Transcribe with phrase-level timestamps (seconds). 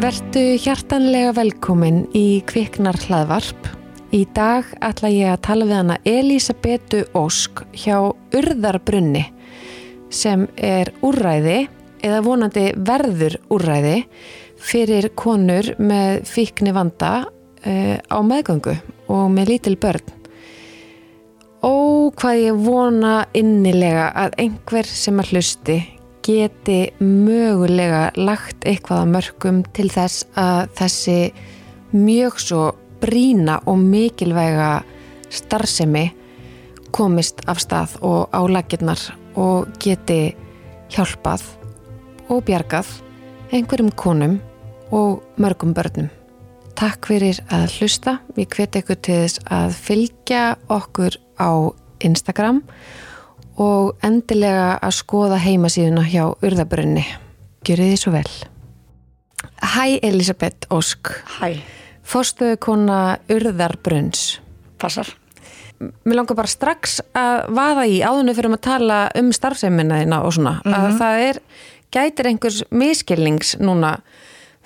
[0.00, 3.66] Vertu hjartanlega velkomin í Kviknar hlaðvarp.
[4.16, 9.26] Í dag ætla ég að tala við hana Elisabethu Ósk hjá Urðarbrunni
[10.08, 11.66] sem er úrræði
[12.00, 13.98] eða vonandi verður úrræði
[14.56, 18.78] fyrir konur með fíkni vanda uh, á meðgöngu
[19.12, 20.16] og með lítil börn.
[21.60, 25.82] Ó hvað ég vona innilega að einhver sem að hlusti
[26.24, 31.18] geti mögulega lagt eitthvað að mörgum til þess að þessi
[31.96, 32.64] mjög svo
[33.00, 34.70] brína og mikilvæga
[35.32, 36.10] starfsemi
[36.92, 39.00] komist af stað og á laginnar
[39.38, 40.34] og geti
[40.90, 41.44] hjálpað
[42.30, 42.88] og bjargað
[43.50, 44.40] einhverjum konum
[44.90, 46.10] og mörgum börnum.
[46.74, 48.18] Takk fyrir að hlusta.
[48.38, 51.50] Ég hveti ykkur til þess að fylgja okkur á
[52.00, 53.09] Instagram og
[54.06, 57.04] endilega að skoða heimasíðuna hjá Urðabrunni.
[57.66, 58.30] Gjörið því svo vel.
[59.60, 61.12] Hæ Elisabeth Ósk.
[61.40, 61.60] Hæ,
[62.10, 64.40] Fórstuðu kona Urðarbrunns.
[64.80, 65.06] passar.
[65.80, 70.34] Mér langar bara strax að vaða í áðunni fyrir að tala um starfseminna þína og
[70.36, 70.54] svona.
[70.64, 71.40] Að það er,
[71.92, 73.94] gætir einhvers miskilnings núna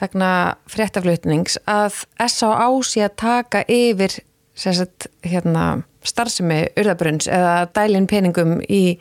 [0.03, 0.31] vegna
[0.71, 2.67] fréttaflutnings að S.A.A.
[2.83, 4.19] sé að taka yfir
[4.55, 8.99] sagt, hérna, starfsemi Urðarbrunns eða dælin peningum í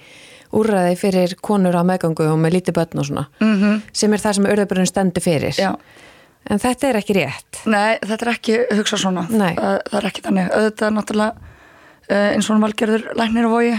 [0.53, 3.27] úrræði fyrir konur á meðgangu og með lítið börn og svona.
[3.39, 3.81] -hmm.
[3.93, 5.55] Sem er það sem Urðarbrunn stendur fyrir.
[5.57, 5.75] Já.
[6.49, 7.65] En þetta er ekki rétt.
[7.65, 9.27] Nei, þetta er ekki hugsa svona.
[9.29, 10.51] Það, það er ekki þannig.
[10.51, 11.33] Auðvitað er náttúrulega
[12.09, 13.77] eins og valgerður læknir og vogi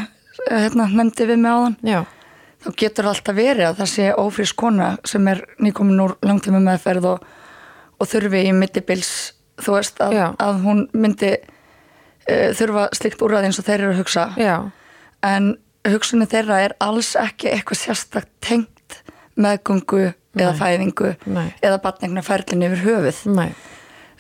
[0.51, 1.77] hérna, nefndi við mig áðan.
[1.83, 2.05] Já,
[2.65, 7.11] Þá getur alltaf verið að það sé ófrís kona sem er nýkomin úr langtíma meðferð
[7.11, 7.27] og,
[8.01, 9.11] og þurfi í mittibils,
[9.61, 11.35] þú veist, að, að hún myndi
[12.27, 14.27] þurfa slikt úrræði eins og þeir eru að hugsa.
[14.41, 14.57] já,
[15.25, 15.55] en
[15.85, 19.01] hugsunni þeirra er alls ekki eitthvað sérstakt tengt
[19.37, 21.49] meðgöngu eða fæðingu Nei.
[21.63, 23.23] eða batningnaferlin yfir höfuð.
[23.37, 23.51] Nei,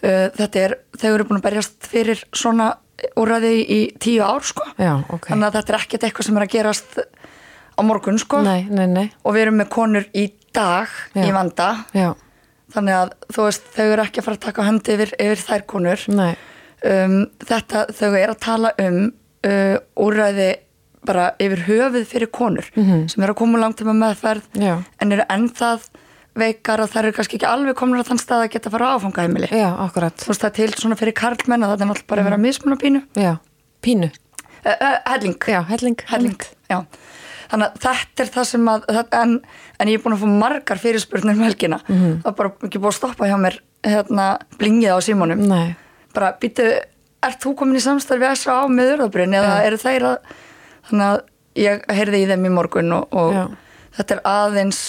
[0.04, 2.74] uh, þetta er, þau eru búin að berjast fyrir svona
[3.18, 4.66] úrræði í tíu ár sko.
[4.78, 5.30] Já, ok.
[5.32, 6.98] þannig að þetta er ekkert eitthvað sem er að gerast
[7.74, 8.42] á morgun sko.
[8.46, 11.24] Nei, nei, nei, og við erum með konur í dag Já.
[11.24, 11.70] í vanda.
[11.96, 12.12] Já,
[12.74, 15.64] þannig að þú veist, þau eru ekki að fara að taka höndi yfir, yfir þær
[15.74, 16.04] konur.
[16.14, 16.34] Nei,
[16.84, 19.00] um, þetta, þau eru að tala um
[19.46, 20.50] uh, úrræði
[21.04, 24.62] bara yfir höfuð fyrir konur sem eru að koma úr langtíma meðferð Mhm.
[24.64, 24.76] Já.
[25.00, 25.88] en eru ennþað
[26.34, 28.86] veikar að þær eru kannski ekki alveg komin á þann stað að geta að fara
[28.88, 31.90] á áfangaheimili já, akkurat, þú veist það er til svona fyrir karlmenn að þetta er
[31.92, 33.32] náttúrulega bara að vera mismun á pínu já,
[33.84, 34.08] pínu,
[34.64, 36.40] uh, uh, helling, já, helling, helling.
[36.72, 36.80] Já.
[37.52, 39.36] þannig að þetta er það sem að það, en,
[39.78, 42.22] en ég er búin að fá margar fyrirspurnir með helgina Mhm.
[42.24, 44.26] það er bara ekki búin að stoppa hjá mér hérna,
[44.58, 45.76] blingið á símónum Nei,
[46.14, 46.66] bara býtu,
[47.24, 48.60] ert þú komin í samstarfi S.A.
[48.68, 50.34] með urðabrinn eða eru þeir að
[50.90, 51.20] þannig að
[51.64, 53.56] ég heyrði í þeim í morgun og, og
[53.98, 54.80] þetta er aðeins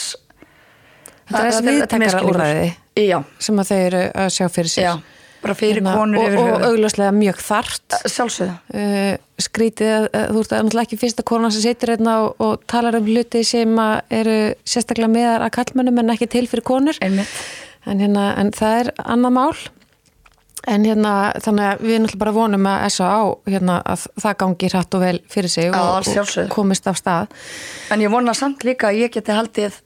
[1.25, 2.27] Þetta er misskilningur.
[2.29, 2.65] úrræði.
[3.01, 4.83] Já, sem að þau eru að sjá fyrir sér.
[4.85, 4.91] já,
[5.41, 7.95] bara fyrir Hérna, konur og, og augljóslega mjög þart.
[8.13, 12.61] Sjálfsögðu, Uh, skrítið að þú ert náttúrulega ekki fyrsta kona sem situr hérna og, og
[12.71, 14.35] talar um hluti sem að eru
[14.69, 16.99] sérstaklega meðar að kallmönnum en ekki til fyrir konur.
[17.01, 17.33] einmitt
[17.85, 19.57] En, hérna, en það er annað mál.
[20.67, 21.13] En hérna,
[21.45, 23.25] þannig að við náttúrulega bara vonum að S.A.A.
[23.53, 27.35] Hérna, að það gangi hratt og vel fyrir sig og, og komist af stað.
[27.93, 29.77] En ég vona samt líka að ég geti haldið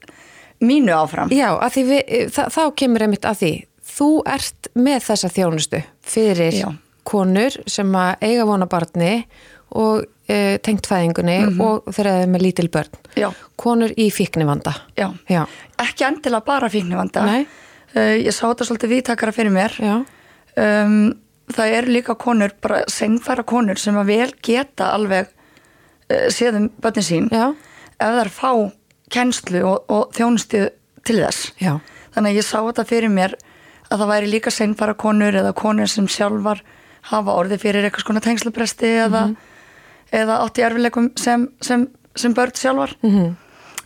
[0.64, 3.52] mínu áfram Já, við, þa þá kemur einmitt að því.
[3.90, 6.68] Þú ert með þessa þjónustu fyrir Já.
[7.08, 9.14] konur sem að eiga vona barni
[9.76, 12.94] og e, tengt fæðingunni og þeirra með lítil börn.
[13.18, 13.28] Já.
[13.60, 14.72] Konur í fíknivanda.
[14.98, 15.10] Já.
[15.30, 15.44] Já.
[15.80, 17.44] Ekki endilega bara fíknivanda Nei.
[17.96, 19.94] uh, Ég sá þetta svolítið viðtakara fyrir mér Já.
[20.56, 21.12] Um,
[21.50, 27.06] það eru líka konur, bara sengfæra konur sem að vel geta alveg uh, séðum börnin
[27.06, 27.52] sín Já.
[27.98, 28.52] ef þær fá
[29.10, 30.68] kennslu og, og þjónustu
[31.06, 31.78] til þess Já.
[32.14, 33.36] þannig að ég sá þetta fyrir mér
[33.90, 36.62] að það væri líka sengfæra konur eða konur sem sjálfar
[37.10, 39.22] hafa orðið fyrir eitthvað skona tengslupresti eða,
[40.14, 43.32] eða átt í erfileikum sem, sem, sem börn sjálfar -hmm.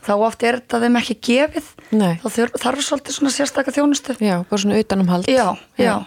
[0.04, 2.18] þá oft er þetta þeim ekki gefið Nei.
[2.20, 2.28] þá
[2.60, 5.28] þarf svolítið svona sérstaka þjónustu Já, bara svona utanumhald.
[5.28, 6.04] já, já,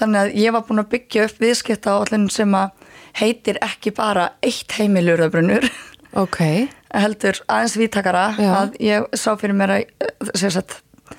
[0.00, 2.70] þannig að ég var búin að byggja upp viðskipta á allir sem að
[3.16, 5.68] heitir ekki bara eitt heimilurðabrunnur
[6.16, 6.40] Ok.
[7.02, 8.50] heldur aðeins vítakara Já.
[8.60, 10.78] að ég sá fyrir mér að eh, sagt,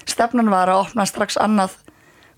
[0.09, 1.75] stefnan var að opna strax annað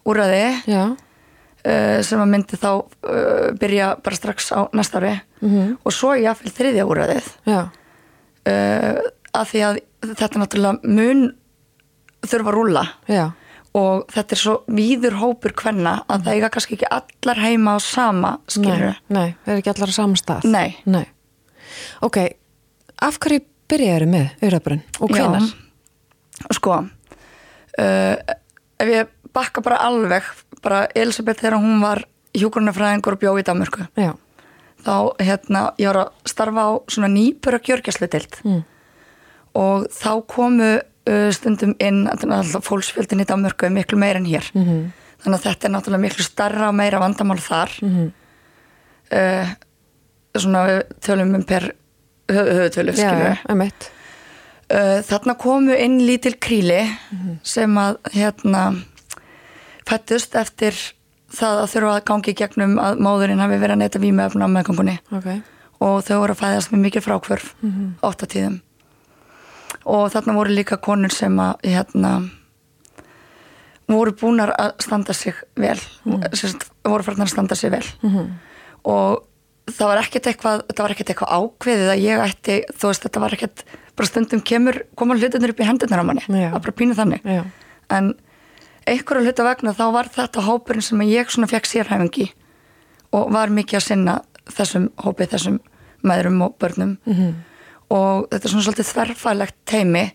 [0.10, 0.84] úrræði Já.
[0.96, 5.78] uh, sem að myndi þá uh, byrja bara strax á næsta ári -hmm.
[5.84, 7.62] og svo jáfnvel þriðja úrræðið Já.
[8.48, 8.96] uh,
[9.34, 9.80] að því að
[10.16, 11.26] þetta náttúrulega mun
[12.26, 13.26] þurfa að rúlla Já.
[13.78, 17.80] Og þetta er svo víður hópur hvenna að það eiga kannski ekki allar heima á
[17.84, 20.48] sama skilur Nei, nei, það er ekki allar á sama stað.
[20.50, 20.76] Nei.
[20.90, 21.06] Nei.
[22.02, 22.18] Ok,
[23.06, 25.46] af hverju byrjaðu með Urabrunn og hvenar?
[25.46, 26.56] Já.
[26.58, 28.16] sko, uh,
[28.80, 30.26] ef ég bakka bara alveg
[30.64, 32.02] bara Elisabeth þegar hún var
[32.38, 34.14] hjúgrunafræðingur og bjóð í Danmörku Já,
[34.86, 38.64] þá hérna, ég var að starfa á svona nýpura gjörgjæslutild Mm.
[39.60, 40.72] og þá komu
[41.10, 44.92] uh, stundum inn alltaf fólksfjöldin í Danmörku er miklu meir en hér Mhm.
[45.24, 48.12] þannig að þetta er náttúrulega miklu starra og meira vandamál þar Mhm.
[49.12, 49.48] uh,
[50.38, 51.72] svona við tölum um per
[52.30, 52.94] höfutölu
[53.50, 53.90] emitt
[54.72, 57.40] uh, þarna komu inn lítil kríli Mhm.
[57.44, 58.84] sem að hérna
[59.90, 60.74] fættust eftir
[61.34, 64.96] það að þurfa að gangi gegnum að móðurinn hafi verið að neyta vímefna á meðgangunni
[65.12, 65.28] Ok,
[65.82, 67.96] og þau voru að fæðast með mikið frákvörf mm Mhm.
[68.02, 68.60] -hmm.
[69.90, 72.14] Og þarna voru líka konur sem að hérna
[73.90, 76.28] voru búnar að standa sig vel mm.
[76.38, 78.30] sérst, voru farnar að standa sig vel Mhm.
[78.86, 79.26] og
[79.70, 83.64] það var ekkert eitthvað eitthvað ákveðið að ég ætti þú veist þetta var ekkert
[83.96, 86.52] bara stundum kemur koma hlutinir upp í hendurnar á manni Já.
[86.54, 87.44] var bara pínu þannig já,
[87.90, 88.14] en
[88.88, 92.32] einhverju hluta vegna þá var þetta hópurinn sem ég svona fekk sérhæfingi
[93.12, 95.60] og var mikið að sinna þessum hópi, þessum
[96.04, 97.34] meðrum og börnum -hmm.
[97.90, 100.06] Og þetta er svona svolítið þverfælegt teimi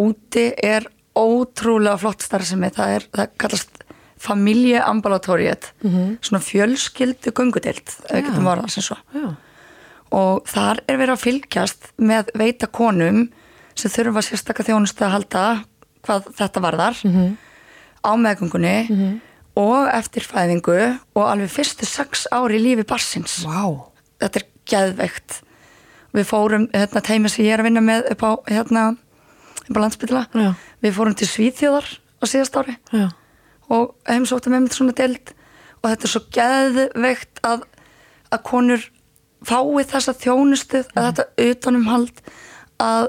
[0.00, 0.86] úti er
[1.18, 3.82] ótrúlega flott starfsemi, það er það kallast
[4.22, 6.10] familjeambulatoriet mm -hmm.
[6.20, 8.96] svona fjölskyldu göngudild, ef við getum varað sem svo.
[9.14, 9.34] Já,
[10.12, 13.28] og þar er verið að fylgjast með veita konum
[13.74, 15.44] sem þurfa sérstakka þjónustu að halda
[16.02, 17.36] hvað þetta varðar -hmm.
[18.04, 19.20] á meðgöngunni -hmm.
[19.56, 23.88] og eftir fæðingu og alveg fyrstu sex ári í lífi barsins vá.
[24.20, 25.42] Þetta er geðveikt
[26.12, 28.84] við fórum, hérna teimi sem ég er að vinna með upp á hérna
[29.62, 30.48] upp á landsbytila Já.
[30.84, 32.76] við fórum til Svíþjóðar á síðast ári.
[32.92, 33.08] Já,
[33.72, 35.32] og heimsóttum með svona deild.
[35.82, 37.64] Og þetta er svo geðveikt að,
[38.30, 38.84] að konur
[39.42, 42.22] fái þessa þjónustuð að þetta utanumhald
[42.82, 43.08] að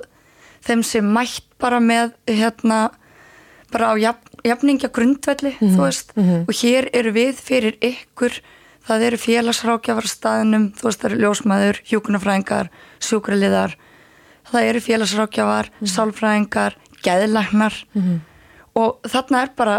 [0.65, 2.87] þeim sé mætt bara með hérna
[3.73, 6.13] bara á jafn, jafningja grundvelli þú veist.
[6.17, 8.39] Og hér eru við fyrir ykkur
[8.87, 12.69] það eru félagsrákjafar staðinum þú veist það eru ljósmaður, hjúkunarfræðingar
[13.03, 13.77] sjúkraliðar.
[14.53, 17.77] Það eru félagsrákjafar, sálfræðingar geðlæknar.
[18.79, 19.77] Og þarna er bara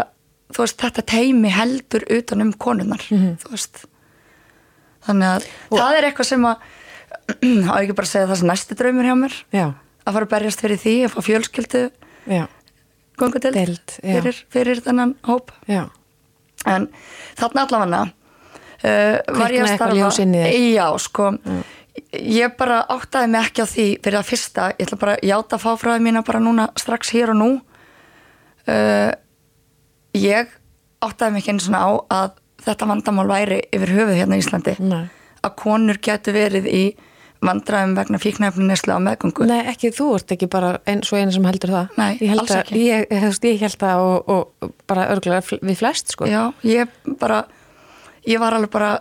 [0.53, 3.85] þú veist, þetta teimi heldur utan um konunnar þú veist.
[5.05, 6.55] Þannig að það er eitthvað sem að
[7.71, 9.35] á ekki bara segja það sem næsti draumur hjá mér?
[9.53, 9.65] Já,
[10.05, 11.81] að fara að berjast fyrir því að fá fjölskyldu
[12.29, 12.43] já,
[14.03, 14.15] já.
[14.17, 15.53] fyrir, fyrir þennan hóp.
[15.69, 15.87] Já.
[16.65, 16.89] En
[17.37, 18.03] þarna allavega
[18.85, 20.11] var ég að starfa
[20.75, 21.31] já sko.
[22.15, 25.59] Ég bara áttaði mig ekki á því fyrir að fyrsta, ég ætla bara að játa
[25.61, 27.49] fáfræði mína bara núna strax hér og nú.
[28.65, 29.11] Uh,
[30.17, 30.51] ég
[31.05, 34.75] áttaði mig ekki einu svona á að þetta vandamál væri yfir höfuð hérna í Íslandi.
[34.81, 35.05] Nei.
[35.45, 36.85] að konur getur verið í
[37.45, 39.45] vandræðum vegna fíknæfni neslu á meðgöngu.
[39.49, 41.91] Nei, ekki þú ert ekki bara eins og einu sem heldur það.
[41.99, 42.79] Nei, ég held alls ekki.
[42.81, 46.29] Ég, ég, held það og, og bara örgulega við flest sko.
[46.31, 47.43] Já, ég bara
[48.27, 48.99] ég var alveg bara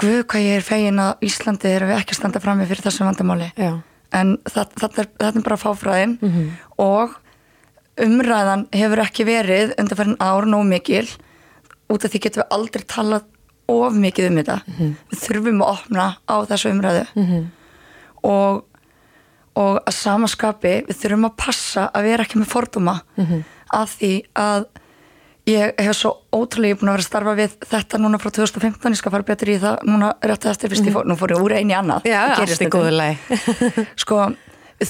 [0.00, 3.04] guð hvað ég er fegin að Íslandi erum við ekki að standa frammi fyrir þessu
[3.04, 3.72] vandamáli Já.
[4.16, 6.46] en það er, þetta er bara fáfræðin Mhm.
[6.78, 7.16] og
[8.00, 11.06] umræðan hefur ekki verið undan fyrir ár nóg mikil
[11.90, 13.24] út af því getum við aldrei talað
[13.68, 14.96] of mikið um þetta Mhm.
[15.12, 17.46] við þurfum að opna á þessu umræðu -hmm.
[18.24, 18.64] og
[19.56, 23.44] og að samaskapi við þurfum að passa að vera ekki með fordóma Mhm.
[23.72, 24.64] af því að
[25.50, 29.00] ég hef svo ótrúlega búin að vera að starfa við þetta núna frá 2015, ég
[29.00, 31.54] skal fara betur í það núna rétt eftir fyrst ég fór, nú fór ég úr
[31.58, 32.06] eini annað.
[32.08, 32.76] Já, allt gerist í þetta.
[32.76, 33.48] góðu lagi
[34.04, 34.20] sko,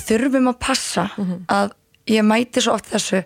[0.05, 1.07] þurfum að passa
[1.51, 1.73] að
[2.11, 3.23] ég mæti svo oft þessu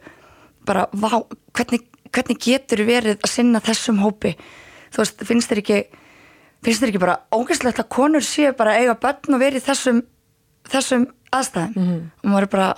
[0.68, 1.20] bara, vá,
[1.56, 4.34] hvernig, hvernig getur verið að sinna þessum hópi
[4.94, 5.78] þú veist, finnst þér ekki
[6.64, 10.02] finnst þér ekki bara ógæslegt að konur séu bara eiga börn og verið þessum
[10.72, 11.74] þessum aðstæðum
[12.22, 12.68] og maður er bara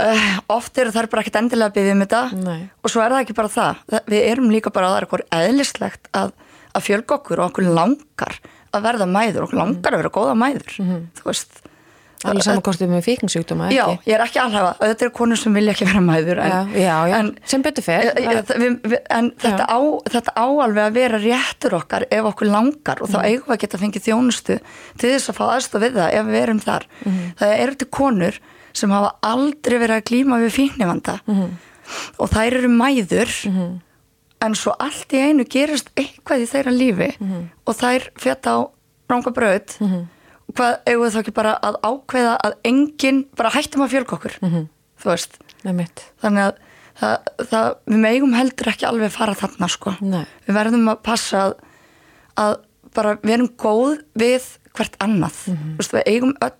[0.00, 2.22] uh, oft eru þær bara ekkert endilega að byggja um þetta.
[2.44, 2.62] Nei.
[2.82, 5.44] og svo er það ekki bara það, við erum líka bara að það er eitthvað
[5.48, 6.32] eðlislegt að,
[6.74, 8.40] að fjölga okkur og okkur langar
[8.74, 10.74] að verða mæður, okkur langar að vera góða mæður.
[11.20, 11.62] Þú veist
[12.24, 14.08] Alveg saman kostið með fíkningsjúkdóma Já, ekki?
[14.08, 16.94] ég er ekki alhafa, þetta eru konur sem vilja ekki vera mæður en, Já, já,
[17.10, 21.20] já, en, sem betur fer Eh, eh, en þetta, á, þetta á alveg að vera
[21.20, 23.26] réttur okkar ef okkur langar og þá Mhm.
[23.28, 24.56] eigum við að geta fengið þjónustu
[24.96, 26.86] til þess að fá aðstof við það ef við erum þar.
[27.04, 27.20] Mhm.
[27.42, 28.40] það eru til konur
[28.74, 31.56] sem hafa aldrei verið að glíma við fíknivanda Mhm.
[32.18, 33.30] og þær eru mæður
[34.44, 37.50] en svo allt í einu gerist eitthvað í þeirra lífi Mhm.
[37.66, 38.58] og þær fjata á
[39.08, 43.82] ranga braut og hvað eigum við þá ekki bara að ákveða að enginn, bara hættum
[43.84, 44.68] að fjölga okkur Mhm.
[45.00, 46.54] þú veist þannig að
[47.00, 47.18] það,
[47.50, 50.26] það, við megum heldur ekki alveg fara þarna sko Nei.
[50.46, 51.54] við verðum að passa að,
[52.36, 52.56] að
[52.94, 54.42] bara við erum góð við
[54.74, 55.76] hvert annað Mhm.
[55.76, 56.52] Þú veist, við eigum öll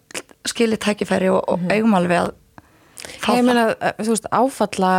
[0.49, 2.33] skilið tækifæri og, og eigum alveg að
[3.21, 3.45] fá Ég það.
[3.49, 4.93] meina, eh, þú veist, áfalla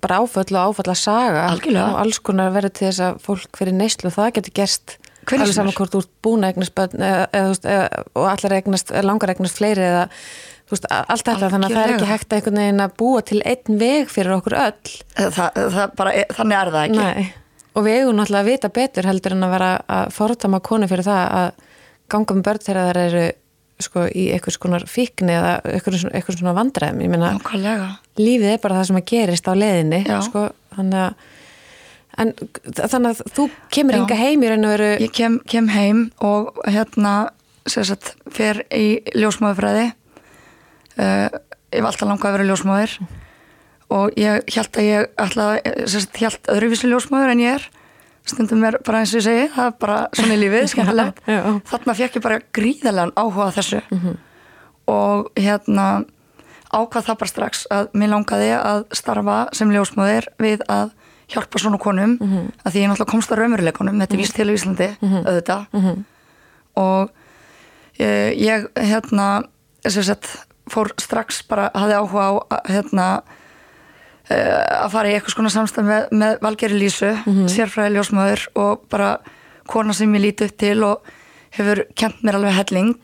[0.00, 1.88] bara áföll og áfalla saga Algjörlega.
[1.92, 5.56] og alls konar verður til þess að fólk fyrir neyslu það getur gerst alveg sem
[5.56, 10.04] saman hvort þú ert búin eignast eða, og allar eignast, langar eignast fleiri eða
[10.68, 13.22] þú veist, allt þetta, þannig að það er ekki hægt að einhvern veginn að búa
[13.28, 17.32] til einn veg fyrir okkur öll það, það bara, er- þannig er það ekki Nei.
[17.74, 21.08] og við eigum náttúrulega að vita betur heldur en að vera að fordama konu fyrir
[21.08, 21.50] það að
[22.14, 23.24] ganga með börn þegar þær eru
[23.82, 27.00] sko, í einhvers konar fíkni eða einhvers einhvers svona vandræðum.
[27.04, 27.32] Ég meina,
[28.20, 30.18] lífið er bara það sem að gerist á leiðinni Já.
[30.28, 31.32] sko, þannig að
[32.20, 32.30] en
[32.76, 36.60] þannig að þú kemur inga heim í raun og veru Ég kem, kem heim og
[36.62, 37.14] hérna
[37.66, 41.28] sagt, fer í ljósmáðufræði uh,
[41.74, 42.96] ég var alltaf langað að vera ljósmáður
[43.94, 47.66] og ég held að ég alltaf, sagt, held öðruvísi ljósmáður en ég er
[48.24, 51.22] stundum er bara eins og ég segi það er bara svona í lífið, skemmtilegt.
[51.70, 53.80] þarna fekk ég bara gríðarlegan áhuga þessu.
[54.90, 55.86] Og hérna
[56.74, 60.90] ákvað það bara strax að mér langaði að starfa sem ljósmáður við að
[61.32, 62.16] hjálpa svona konum
[62.64, 65.62] að því ég náttúrulega komst á raumurleikunum þetta er víst til í Íslandi, auðvitað.
[66.76, 67.08] Og
[68.00, 69.28] uh, ég hérna
[69.86, 70.26] sem sagt,
[70.68, 73.06] fór strax bara hafði áhuga á að, hérna
[74.30, 77.10] að fara í eitthvað svona samstæð með, með Valgeri Lísu,
[77.52, 79.18] sérfræði ljósmáður og bara
[79.68, 81.10] kona sem ég líti upp til og
[81.56, 82.94] hefur kent mér alveg helling.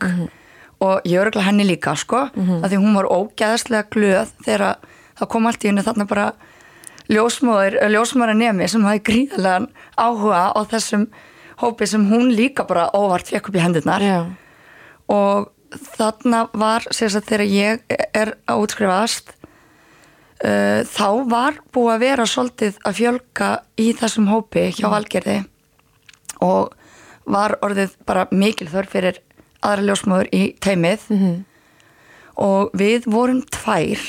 [0.81, 4.79] Og ég örgulega henni líka sko, að því hún var ógæðslega glöð þegar
[5.19, 6.31] það kom allt í henni þarna bara
[7.11, 9.67] ljósmáður, ljósmáður nemi sem hafi gríðarlegan
[10.01, 11.05] áhuga á þessum
[11.61, 14.01] hópi sem hún líka bara óvart fekk upp í hendurnar.
[14.01, 14.25] Já,
[15.05, 15.51] og
[15.99, 17.85] þarna var sérst að þegar ég
[18.17, 19.35] er að útskrifast
[20.45, 25.37] uh, þá var búið að vera svolítið að fjölga í þessum hópi hjá Valgerði
[26.41, 26.73] og
[27.31, 29.21] var orðið bara mikil þörf fyrir
[29.61, 31.05] aðra ljósmóður í teimið
[32.41, 34.01] og við vorum tvær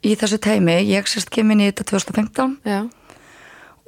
[0.00, 2.80] í þessu teimi, ég sérst kem inn í þetta 2015 já,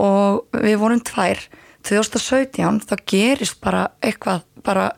[0.03, 1.41] og við vorum tvær.
[1.83, 4.93] 2017 þá gerist bara eitthvað bara,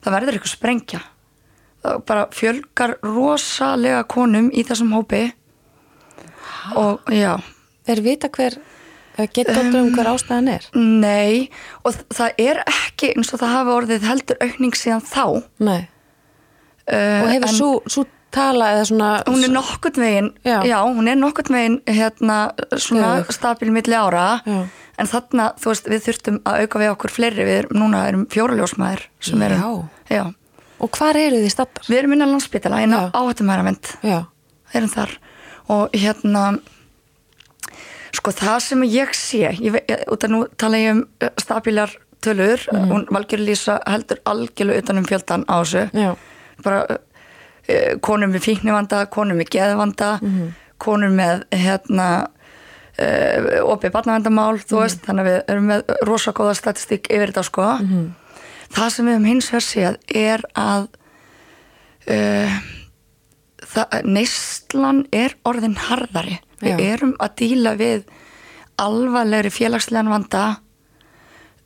[0.00, 1.00] það verður eitthvað sprengja.
[1.84, 5.26] Það bara fjölgar rosalega konum í þessum hópi
[6.76, 7.34] og já
[7.86, 8.56] er vita hver
[9.34, 11.48] getur um, um hver ástæðan er nei,
[11.84, 15.24] og það er ekki eins og það hafi orðið heldur aukning síðan þá
[15.62, 15.82] Nei.
[16.90, 20.56] uh, og hefur svo, svo tala eða svona hún er nokkurt veginn já.
[20.66, 20.78] Já.
[20.82, 22.38] hún er nokkurt veginn hérna
[22.72, 23.36] svona Stöðug.
[23.36, 24.64] stabil milli ára Já.
[24.98, 28.24] en þarna, þú veist, við þurftum að auka við okkur fleiri, við erum, núna erum
[28.32, 30.24] fjóraljósmaður sem erum, já
[30.84, 31.86] og hvar eru þið stattar?
[31.86, 33.10] við erum innan landsbytala, inn á Já.
[33.14, 34.18] áhættumæravend já,
[34.74, 35.14] erum þar
[35.72, 36.58] og hérna
[38.14, 39.78] sko það sem ég sé ég,
[40.12, 41.92] út af nú tala ég um uh, stabilar
[42.24, 42.84] tölur, mm.
[42.88, 45.82] hún Valgjör Lísa heldur algjörlega utan um fjöldan á þessu.
[45.92, 46.14] Já,
[46.64, 50.18] bara uh, konur með fíknivanda, konur með geðvanda
[50.84, 56.54] konur með hérna uh, opið barnavendamál þú veist, þannig að við erum með rosa góða
[56.58, 57.70] statistík yfir þetta sko.
[58.74, 60.88] Það sem við höfum hins vegar séð er að
[62.10, 62.56] uh,
[64.06, 66.38] neyslan er orðin harðari.
[66.62, 66.86] Við Já.
[66.94, 68.04] erum að díla við
[68.80, 70.44] alvarlegri félagslegan vanda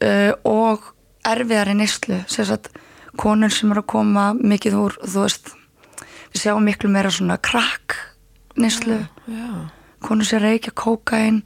[0.02, 0.90] uh, og
[1.28, 2.22] erfiðari neyslu.
[3.18, 5.52] Konur sem eru að koma mikið úr þú veist,
[6.32, 7.96] við sjáum miklu meira svona krakk
[8.58, 9.00] neyslu.
[10.04, 11.42] Konur sem reykja kókain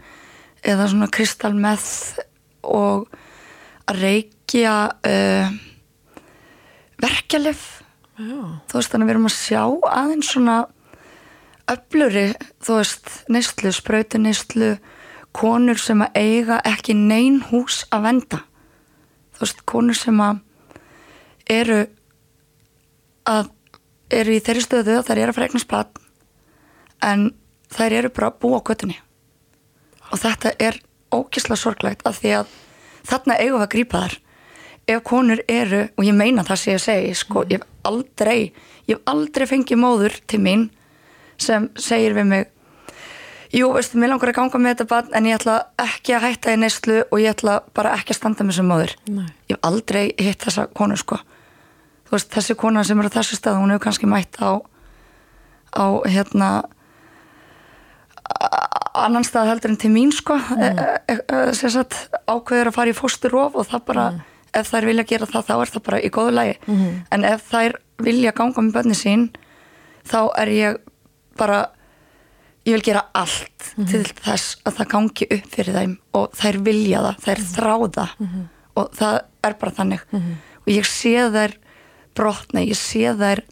[0.63, 2.21] eða svona kristalmeth
[2.63, 3.09] og
[3.91, 5.55] að reykja uh,
[7.03, 7.82] verkjalif já,
[8.19, 10.57] þú veist þannig að við erum að sjá aðeins svona
[11.73, 12.27] öfluri
[12.63, 14.71] þú veist neyslu, sprautu neyslu
[15.33, 18.43] konur sem að eiga ekki nein hús að venda.
[19.33, 20.43] Þú veist konur sem að
[21.51, 21.81] eru
[23.29, 23.51] að
[24.13, 26.03] eru í þeirri stöðu að þær eru að fara eignast barn
[27.03, 27.29] en
[27.73, 28.99] þær eru bara að búa á göttunni
[30.13, 30.79] og þetta er
[31.13, 32.53] ókislega sorglegt af því að
[33.09, 34.19] þarna eigum við að grípa þar
[34.91, 38.53] ef konur eru, og ég meina það sem ég segi sko, ég hef aldrei
[38.89, 40.67] ég hef aldrei fengið móður til mín
[41.41, 42.51] sem segir við mig
[43.53, 46.55] jú, veistu, mér langar að ganga með þetta barn en ég ætla ekki að hætta
[46.55, 48.95] í neyslu og ég ætla bara ekki að standa með sem móður.
[49.13, 49.27] Nei.
[49.51, 51.19] ég hef aldrei hitt þessa konu sko.
[52.09, 54.61] Þú veist, þessi kona sem er á þessu stað hún hefur kannski mætt á
[55.73, 56.51] á hérna
[58.97, 60.37] annan stað heldur en til mín sko.
[60.37, 60.63] Mm.
[60.63, 64.07] e, e, e, sem sagt ákveður að fara í fósturof og það bara
[64.55, 66.57] ef þær vilja gera það þá er það bara í góðu lagi.
[66.67, 66.91] Mhm.
[67.11, 69.29] en ef þær vilja ganga með bönni sín
[70.05, 70.79] þá er ég
[71.39, 71.71] bara
[72.67, 77.01] ég vil gera allt til þess að það gangi upp fyrir þeim og þær vilja
[77.03, 78.11] það, þær þrá það
[78.77, 80.05] og það er bara þannig.
[80.63, 81.57] Og ég sé þær
[82.15, 83.43] brotna, ég sé þær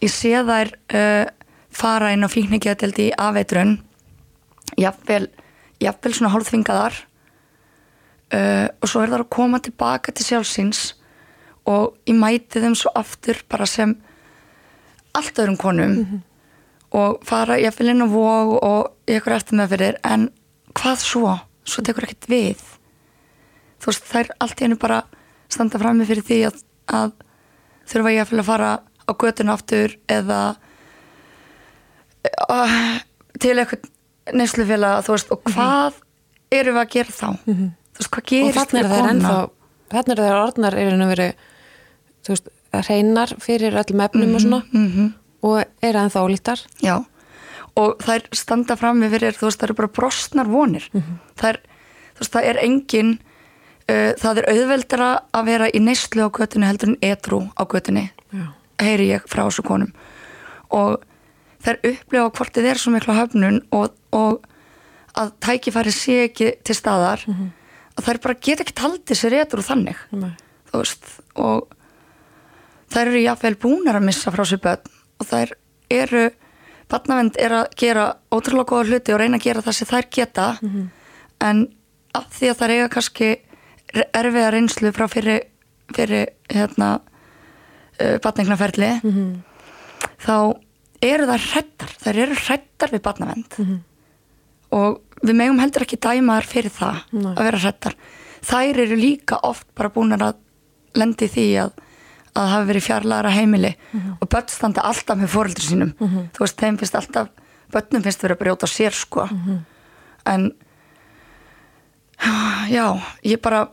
[0.00, 1.26] ég sé þær uh,
[1.74, 3.78] fara inn á fíkningiðadeldi í afeitrun.
[4.78, 5.28] Jafnvel,
[5.82, 6.94] jafnvel svona hálfþvingaðar
[8.34, 10.82] uh, og svo er það að koma tilbaka til sjálfsins
[11.68, 13.94] og ég mæti þeim svo aftur bara sem
[15.16, 16.22] allt öðrum konum
[16.96, 20.28] og fara jafnvel inn á vóg og í ykkur eftir með fyrir en
[20.78, 21.34] hvað svo?
[21.68, 22.60] Svo tekur ekkert við.
[23.78, 25.02] Þú veist þær allt í hennu bara
[25.52, 27.12] standa frammi fyrir því að, að
[27.88, 30.40] þurfa ég að fara á götun aftur eða
[32.48, 32.98] uh,
[33.40, 33.88] til eitthvað
[35.12, 36.00] veist og hvað
[36.52, 37.28] eru við að gera þá?
[37.44, 39.36] Þú veist hvað og gerist þannig er það ennþá
[39.92, 41.28] þannig er það orðnar er að veri
[42.24, 45.12] þú veist, hreinar fyrir öllum efnum og svona -hmm.
[45.42, 47.04] og er ennþá ólítar Já,
[47.78, 50.86] og þær standa frammi fyrir, þú veist, það eru bara brostnar vonir.
[51.38, 51.58] Það er,
[52.16, 53.12] þú veist, það er engin,
[53.88, 57.62] uh, það er auðveldara að vera í neyslu á götunni heldur en edru á
[58.28, 58.44] Já.
[58.82, 59.92] heyri ég frá þessu konum.
[60.70, 60.98] Og
[61.64, 64.44] þær upplifa hvort þið er svo mikla höfnun og, og
[65.16, 67.24] að tækifæri sé ekki til staðar,
[67.98, 70.30] að þær bara geta ekki taldið sér edru þannig Nei.
[70.70, 71.72] þú veist og
[72.92, 75.56] þær eru jáfnvel búnar að missa frá sér börn og þær
[75.90, 76.28] eru
[76.88, 80.46] barnavend er að gera ótrúlega góða hluti og reyna að gera það sem þær geta
[81.44, 81.66] en
[82.16, 83.28] af því að þær eiga kannski
[84.12, 85.42] erfiða reynslu frá fyrir,
[85.94, 86.88] fyrir hérna
[88.00, 88.88] uh, barningnaferli
[90.24, 90.34] þá
[91.02, 93.58] eru þær hrættar þær eru hrættar við barnavend
[94.70, 97.32] og við megum heldur ekki dæma þær fyrir það Nei.
[97.34, 97.96] að vera hrættar
[98.48, 100.40] þær eru líka oft bara búnar að
[100.98, 101.72] lendi því að
[102.38, 103.70] að það hafi verið fjarlæra heimili
[104.20, 105.88] og börn standa alltaf með fóreldur sínum.
[105.98, 107.30] Þú veist, þeim finnst alltaf
[107.72, 109.24] börnum finnst verið að brjóta sér sko.
[110.28, 110.52] En
[112.70, 112.84] já,
[113.26, 113.64] ég bara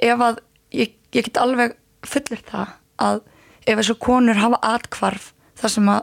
[0.00, 0.40] ef að,
[0.72, 2.72] ég, ég get alveg fullir það
[3.04, 3.20] að
[3.66, 6.02] ef þessu konur hafa atkvarf það sem að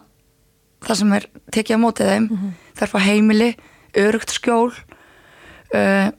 [0.84, 2.30] það sem er tekið á mótið þeim
[2.78, 3.52] þær fá heimili,
[4.00, 6.10] örugt skjól uh,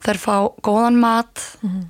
[0.00, 1.42] þær fá góðan mat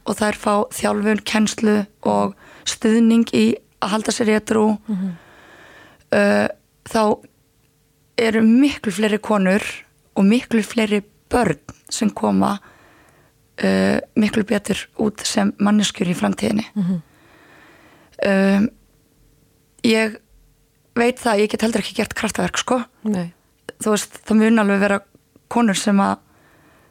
[0.04, 2.34] og þær fá þjálfun, kennslu og
[2.68, 3.44] stuðning í
[3.80, 6.48] að halda sér réttrú uh,
[6.90, 7.02] þá
[8.20, 9.64] eru miklu fleiri konur
[10.18, 16.66] og miklu fleiri börn sem koma uh, miklu betur út sem manneskjur í framtíðinni.
[18.20, 18.66] Um,
[19.86, 20.18] ég
[20.98, 23.30] veit það, ég get heldur ekki gert kraftaverk sko, Nei.
[23.80, 24.98] þú veist það mun alveg vera
[25.52, 26.18] konur sem að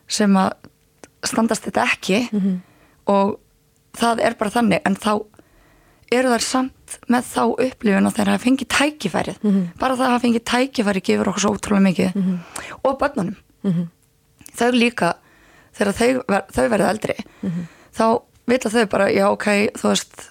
[0.10, 0.70] sem að
[1.30, 2.20] standast þetta ekki
[3.10, 3.36] og
[4.00, 5.14] það er bara þannig en þá
[6.10, 9.42] eru þær samt með þá upplifun að þeir hafa fengið tækifærið.
[9.78, 12.22] Bara það að hafa fengið tækifærið gefur okkur svo ótrúlega mikið.
[12.82, 13.36] Og börnunum.
[14.58, 15.12] Þau líka
[15.78, 17.16] þegar þau, ver, þau verða eldri
[17.96, 18.06] þá
[18.50, 20.26] vita þau bara já ok, þú veist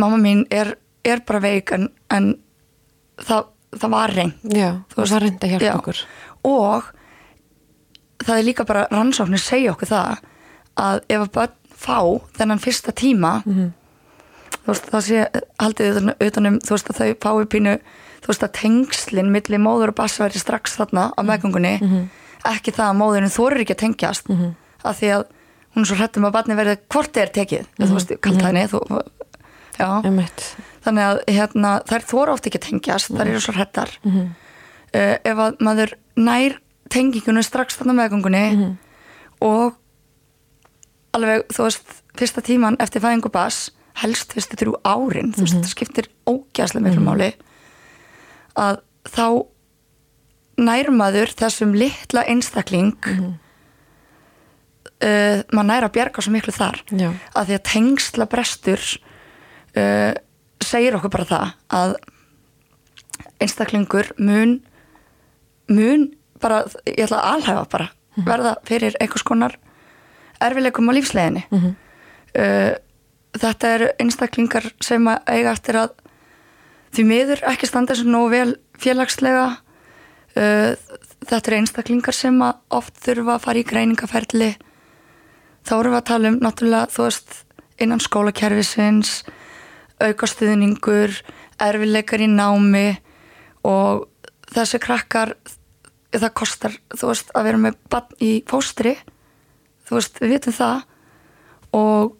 [0.00, 2.34] mamma mín er, er bara veik en, en
[3.20, 4.50] það, það var reynd
[5.10, 5.74] það reynda að hjálpa já.
[5.78, 6.02] okkur.
[6.50, 6.90] Og
[8.24, 10.20] það er líka bara rannsóknir segja okkur það
[10.80, 11.98] að ef að börn fá
[12.36, 13.34] þennan fyrsta tíma
[14.60, 15.26] þú veist það sé
[15.58, 17.74] haldið utan, utanum þú veist að þau fái pínu
[18.20, 21.74] þú veist að tengslin milli móður og bass væri strax þarna á meðgöngunni.
[22.44, 24.28] Ekki það að móðurinn þorir ekki að tengjast
[24.84, 25.24] af því að
[25.74, 28.80] hún er svo hrættum að barni verði hvort er tekið þú veist, kalt henni þú,
[29.78, 30.44] já, Einmitt.
[30.84, 35.36] þannig að hérna, þær þóra oft ekki að tengjast þær eru svo hrettar uh, ef
[35.46, 36.56] að maður nær
[36.92, 38.46] tengingunum strax þarna meðgöngunni
[39.40, 39.76] og
[41.16, 45.72] alveg, þú veist, fyrsta tíman eftir fæðingu bass, helst fyrstu þrjú árin, þú veist, þetta
[45.72, 47.30] skiptir ógæslega miklu máli
[48.58, 49.26] að þá
[50.60, 52.98] nær maður þessum litla einstakling
[55.00, 56.80] uh, maður nær að bjarga svo miklu þar.
[56.92, 57.10] Já.
[57.34, 58.86] að því að tengsla brestur
[59.80, 60.12] uh,
[60.60, 61.46] segir okkur bara það
[61.80, 61.94] að
[63.40, 64.58] einstaklingur mun
[65.70, 66.10] mun
[66.42, 67.90] bara, ég ætla að alhæfa bara.
[68.26, 69.54] Verða fyrir einhvers konar
[70.42, 72.72] erfileikum á lífsleginni uh,
[73.38, 75.92] þetta eru einstaklingar sem að eiga eftir að
[76.96, 79.44] því miður ekki standa sem nógu vel félagslega.
[80.34, 80.74] Uh,
[81.26, 84.50] þetta eru einstaklingar sem að oft þurfa að fara í greiningaferli.
[85.66, 87.38] Þá erum við að tala um náttúrulega þú veist
[87.80, 89.20] innan skólakerfisins
[90.00, 91.14] aukastuðningur
[91.60, 92.88] erfileikar í námi
[93.68, 94.06] og
[94.50, 95.34] þessi krakkar
[96.18, 98.96] það kostar þú veist að vera með barn í fóstri
[99.86, 100.82] þú veist við vitum það.
[101.76, 102.16] Og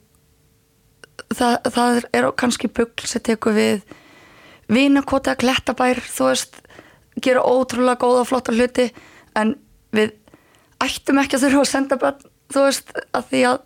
[1.35, 3.83] það, það er kannski bugl sem tekur við
[4.70, 6.61] vinakota, klettabær þú veist,
[7.22, 8.87] gera ótrúlega góða og flotta hluti
[9.38, 9.57] en
[9.94, 10.14] við
[10.83, 13.61] ættum ekki að þurfa að senda börn þú veist, að því að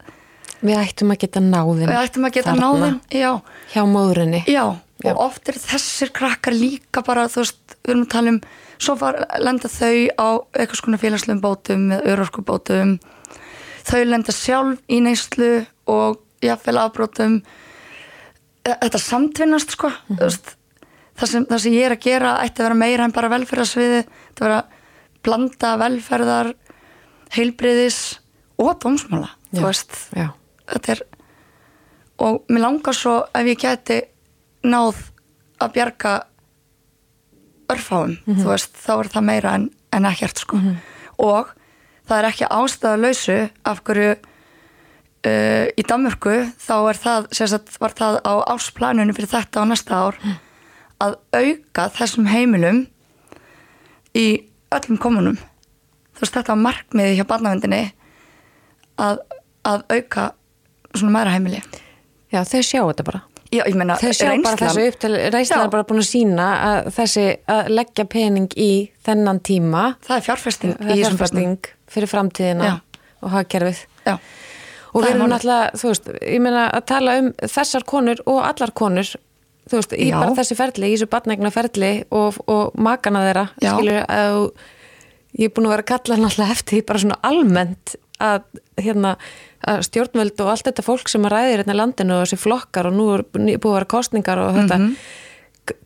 [0.65, 3.31] Við ættum að geta náðin við ættum að geta þarna, náðin já,
[3.75, 4.39] Hjá móðurinni.
[4.49, 4.63] Já,
[5.05, 5.11] Já.
[5.13, 8.39] og oft er þessir krakkar líka bara, þú veist, við erum að tala um
[8.79, 12.97] svo far, lenda þau á eitthvað skona félagslegum bótum eða örorkubótum.
[13.85, 15.53] Þau lenda sjálf í neyslu
[15.91, 17.43] og jafnvel afbrótum
[18.65, 20.55] E- þetta samtvinnast sko mm veist,
[21.19, 23.99] það, sem, það sem ég er að gera ætti að vera meira en bara velferðarsviði
[24.07, 24.61] þetta vera
[25.25, 26.49] blanda velferðar
[27.37, 27.99] heilbriðis
[28.57, 29.61] og dómsmála Já.
[30.17, 30.29] Já,
[30.73, 31.03] þetta er
[32.25, 34.01] og mér langar svo ef ég geti
[34.65, 35.03] náð
[35.61, 36.15] að bjarga
[37.73, 40.59] örfáum, þú veist, þá er það meira en, en ekkert sko.
[41.23, 41.51] Og
[42.09, 47.97] það er ekki ástæða lausu af hverju uh, í Danmörku þá er það, sérstætt var
[47.97, 50.19] það á ásplaninu fyrir þetta á næsta ár
[51.05, 52.85] að auka þessum heimilum
[54.15, 54.27] í
[54.75, 55.37] öllum komunum.
[56.15, 57.83] Þú veist, þetta var markmiði hjá barnavendinni
[59.03, 59.23] að,
[59.67, 60.33] að auka
[60.95, 61.63] svona mæra heimili.
[62.31, 65.65] Já þau sjá þetta bara Já, ég meina, Þau sjá bara þessu upp til reynslan
[65.67, 68.71] er bara búin að sína að þessi að leggja pening í
[69.07, 69.85] þennan tíma.
[70.07, 72.75] Það er fjárfesting það er fjárfesting fyrir framtíðina Já.
[73.23, 73.85] og hagkerfið.
[74.05, 77.87] Já, og Það við er erum náttúrulega, þú veist, ég meina að tala um þessar
[77.95, 79.15] konur og allar konur
[79.71, 84.01] þú veist, í bara þessi ferli, í þessu batnægna ferli og, og makana þeirra skilur,
[84.09, 84.41] að
[85.39, 88.45] ég er búin að vera að kalla náttúrulega eftir bara svona almennt að
[88.81, 89.15] hérna
[89.87, 93.07] stjórnvöld og allt þetta fólk sem að ræðir hérna landinu og þessi flokkar og nú
[93.15, 94.97] er búið að vera kostningar og þetta Mhm.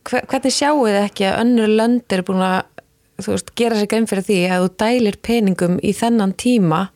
[0.09, 2.63] hver, hvernig sjáu þið ekki að önnur lönd er búin að
[3.27, 6.89] veist, gera sér geim fyrir því að þú dælir peningum í þennan tíma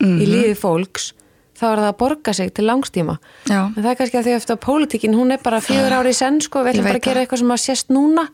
[0.00, 0.18] Mhm.
[0.20, 1.12] í lífi fólks
[1.56, 3.62] þá er það að borga sig til langstíma Já.
[3.76, 6.14] en það er kannski að því eftir að pólitíkin hún er bara fjögur ári í
[6.14, 8.28] senn sko, við ætlum bara að gera eitthvað sem að sést núna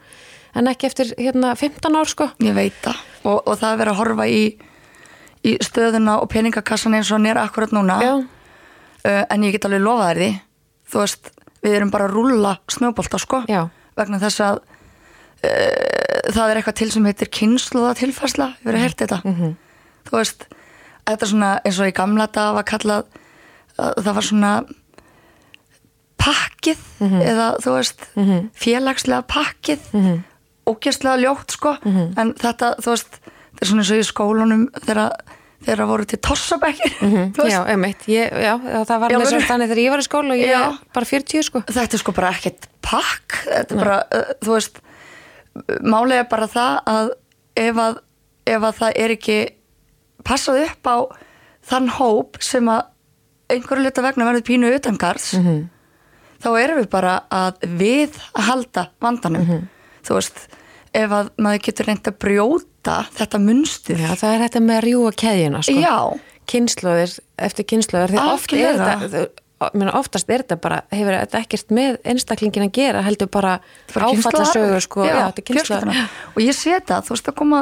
[0.56, 3.92] en ekki eftir hérna 15 ár sko ég veit það og, og það er verið
[3.92, 4.42] að horfa í,
[5.44, 7.96] í stöðuna og peningakassan eins og hann er akkurat núna.
[9.04, 10.30] Uh, en ég get alveg lofa þér því.
[10.92, 11.30] Þú veist,
[11.64, 13.64] við erum bara að rúlla snöbolta sko, Já.
[13.98, 18.86] vegna þess að uh, það er eitthvað til sem heitir kynsluða tilfærsla, ég verið að
[18.86, 19.20] heyrta þetta?
[19.24, 19.56] Mhm.
[20.06, 20.46] þú veist
[21.06, 23.04] þetta er svona eins og í gamla dag var kallað
[23.78, 24.52] uh, það var svona
[26.22, 27.20] pakkið Mhm.
[27.26, 28.04] eða þú veist
[28.54, 29.80] félagslega pakkið.
[29.92, 30.24] Mhm.
[30.66, 31.76] ógjastlega ljótt sko.
[31.84, 35.10] En þetta þú veist þetta er svona eins og í skólunum þegar
[35.66, 36.94] þegar voru til tossabekkir
[37.34, 38.54] þú veist, já, einmitt ég, já,
[38.88, 39.46] það var alveg.
[39.48, 40.62] þannig þegar ég var í skóla og ég Já.
[40.94, 44.80] bara 40 sko þetta er sko bara ekkert pakk þetta er bara, uh, þú veist
[46.18, 47.10] er bara það að
[47.62, 47.98] ef að,
[48.48, 49.38] ef að það er ekki
[50.24, 50.96] passað upp á
[51.68, 52.88] þann hóp sem að
[53.52, 55.68] einhverju lita vegna verður pínu utangarðs Mhm.
[56.42, 59.68] þá erum við bara að við halda vandanum Mhm.
[60.02, 60.40] þú veist,
[60.94, 64.00] ef að maður getur reynd að brjóta þetta munstur.
[64.02, 65.78] Já, það er þetta með að rjúa keðjuna sko.
[65.80, 65.96] Já.
[66.52, 69.28] Kynnslóðir eftir kynnslóðir því oft er þetta
[69.94, 73.52] oftast er þetta bara, hefur þetta ekkert með einstaklingin að gera, heldur bara
[73.94, 75.14] bara áfallasögur sko, já,
[75.94, 77.60] já, og ég sé þetta, þú veist að koma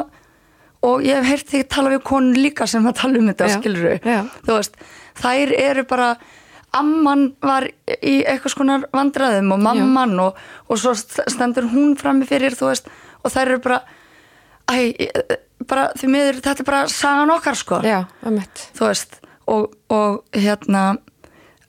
[0.89, 3.57] og ég hef heyrt þig tala við konur líka sem að tala um þetta, Já,
[3.59, 3.99] skilur
[4.47, 4.79] þú veist,
[5.21, 6.09] þær eru bara
[6.73, 7.67] amman var
[8.01, 10.37] í eitthvað skonar vandræðum og mamman og,
[10.71, 12.87] og svo st- stendur hún frammi fyrir þú veist,
[13.23, 13.81] og þær eru bara
[14.71, 14.77] æ,
[15.67, 18.03] bara því miður þetta er bara sagan okkar sko Já,
[18.77, 20.97] þú veist og, og hérna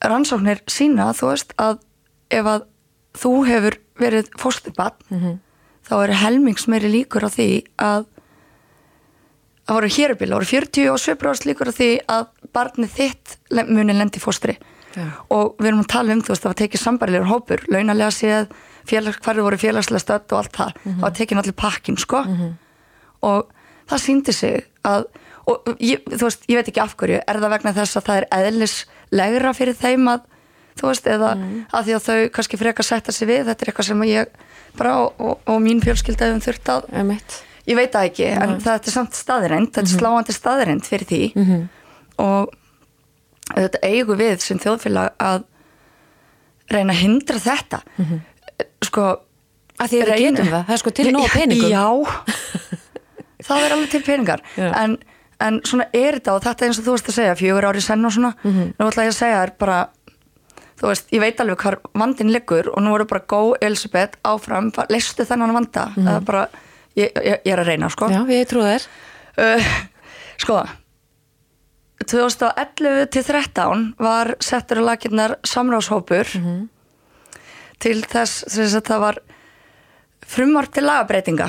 [0.03, 1.79] rannsóknir sína þú veist að
[2.33, 2.65] ef að
[3.19, 5.39] þú hefur verið fóstubann Mhm.
[5.83, 8.05] þá eru helmings meiri líkur á því að
[9.67, 13.63] það voru hérubil, það voru 40 og 7% líkur á því að barnið þitt le-
[13.69, 14.57] muni lendi í fóstri
[14.95, 15.05] Já.
[15.29, 18.49] og við erum að tala um þú veist það var tekið sambarilegur hópur, launalega séð
[18.89, 22.23] félags, hverju voru félagslega stödd og allt það það var tekið allir pakkin sko.
[23.23, 23.47] Og
[23.89, 25.05] það síndi sig að
[25.43, 28.17] og ég, þú veist, ég veit ekki af hverju er það vegna þess að það
[28.21, 30.21] er eðlislegra fyrir þeim að
[30.79, 31.31] þú veist, eða
[31.75, 34.37] að því að þau kannski frekar setja sig við, þetta er eitthvað sem ég
[34.79, 36.87] bara og, og, og mín fjölskylda hefum þurft að,
[37.67, 41.21] ég veit það ekki en þetta er samt staðreind, þetta er sláandi staðreind fyrir því.
[42.23, 42.55] Og
[43.53, 45.43] þetta eigu við sem þjóðfélag að
[46.71, 47.81] reyna að hindra þetta
[48.93, 49.07] sko
[49.81, 51.71] Að því að við getum það, það er sko til nóg peningum.
[51.73, 51.85] Já,
[53.47, 54.43] það er alveg til peningar.
[54.61, 54.91] En,
[55.41, 57.81] en svona er þetta og þetta er eins og þú veist að segja fjögur ári
[57.81, 58.29] senn og svona.
[58.45, 59.79] Nú ætla ég að segja þér bara
[60.77, 64.69] þú veist, ég veit alveg hvar vandin liggur og nú eru bara góð Elisabeth áfram
[64.93, 65.87] leistu þennan vanda.
[65.97, 66.45] Það er bara,
[66.99, 68.11] ég, ég, ég er að reyna sko.
[68.13, 68.87] Já, ég trú þér.
[69.33, 69.73] Uh,
[70.43, 70.61] sko
[72.03, 76.29] 2011 til 13 var settur að laginnar samráðshópur
[77.79, 79.19] til þess þess að það var
[80.27, 81.47] frumvart til lagabreitinga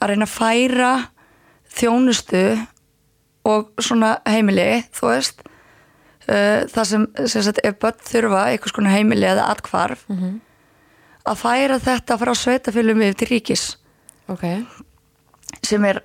[0.00, 0.90] að reyna að færa
[1.70, 2.44] þjónustu
[3.50, 5.42] og svona heimili þú veist
[6.28, 10.04] uh, það sem, sem sagt, ef börn þurfa eitthvað skona heimili eða atkvarf
[11.30, 13.64] að færa þetta frá sveitafélum yfir til ríkis.
[14.28, 14.44] Ok,
[15.62, 16.02] sem er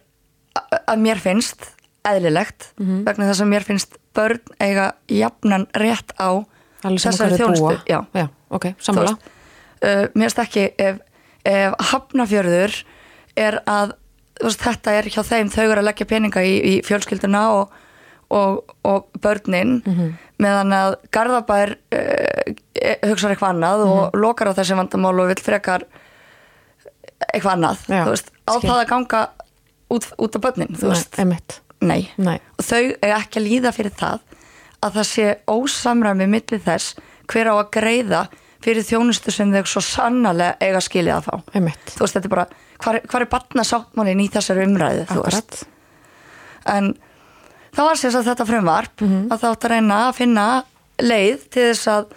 [0.88, 1.72] að mér finnst
[2.06, 6.44] eðlilegt vegna þess að mér finnst börn eiga jafnan rétt á
[6.94, 9.16] þessari þjónustu já, já ok, sammála.
[9.16, 11.00] Þú uh, mér finnst ekki ef,
[11.46, 12.78] ef hafnafjörður
[13.36, 13.96] er að
[14.44, 17.76] veist, þetta er hjá þeim þau eru að leggja peninga í, í fjölskylduna og,
[18.36, 19.80] og, og börnin
[20.42, 22.56] meðan að Garðabær uh,
[23.08, 25.86] hugsaður eitthvað annað og lokar á þessi vandamál og vil frekar
[27.32, 27.86] eitthvað annað
[28.46, 29.22] á það að ganga
[29.96, 30.76] út, út á börnin
[31.86, 32.40] nei Nei.
[32.58, 34.20] og þau er ekki að líða fyrir það
[34.86, 36.96] að það sé ósamræmi milli þess
[37.32, 38.26] hver á að greiða
[38.66, 42.34] fyrir þjónustu sem þau svo sannarlega eiga skilið að fá einmitt, þú veist, þetta er
[42.34, 42.46] bara,
[42.84, 45.58] hvar, hvar er barnasáttmálin í þessari umræðu, þú veist?
[45.60, 46.72] Akkurat.
[46.76, 46.92] En
[47.76, 50.46] það var sérst að þetta frumvarp að það átt að reyna að finna
[51.02, 52.16] leið til þess að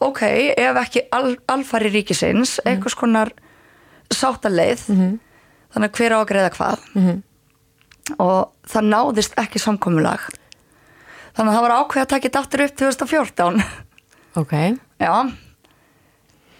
[0.00, 0.20] ok,
[0.56, 3.32] ef ekki al, alfari ríkisins einhvers konar
[4.10, 4.84] sáttaleið
[5.70, 6.84] þannig að hver á að greiða hvað?
[8.18, 10.24] Og það náðist ekki samkomulag
[11.36, 13.62] þannig að það var ákveð að taka þetta aftur upp 2014
[14.42, 14.54] ok,
[15.00, 15.12] já.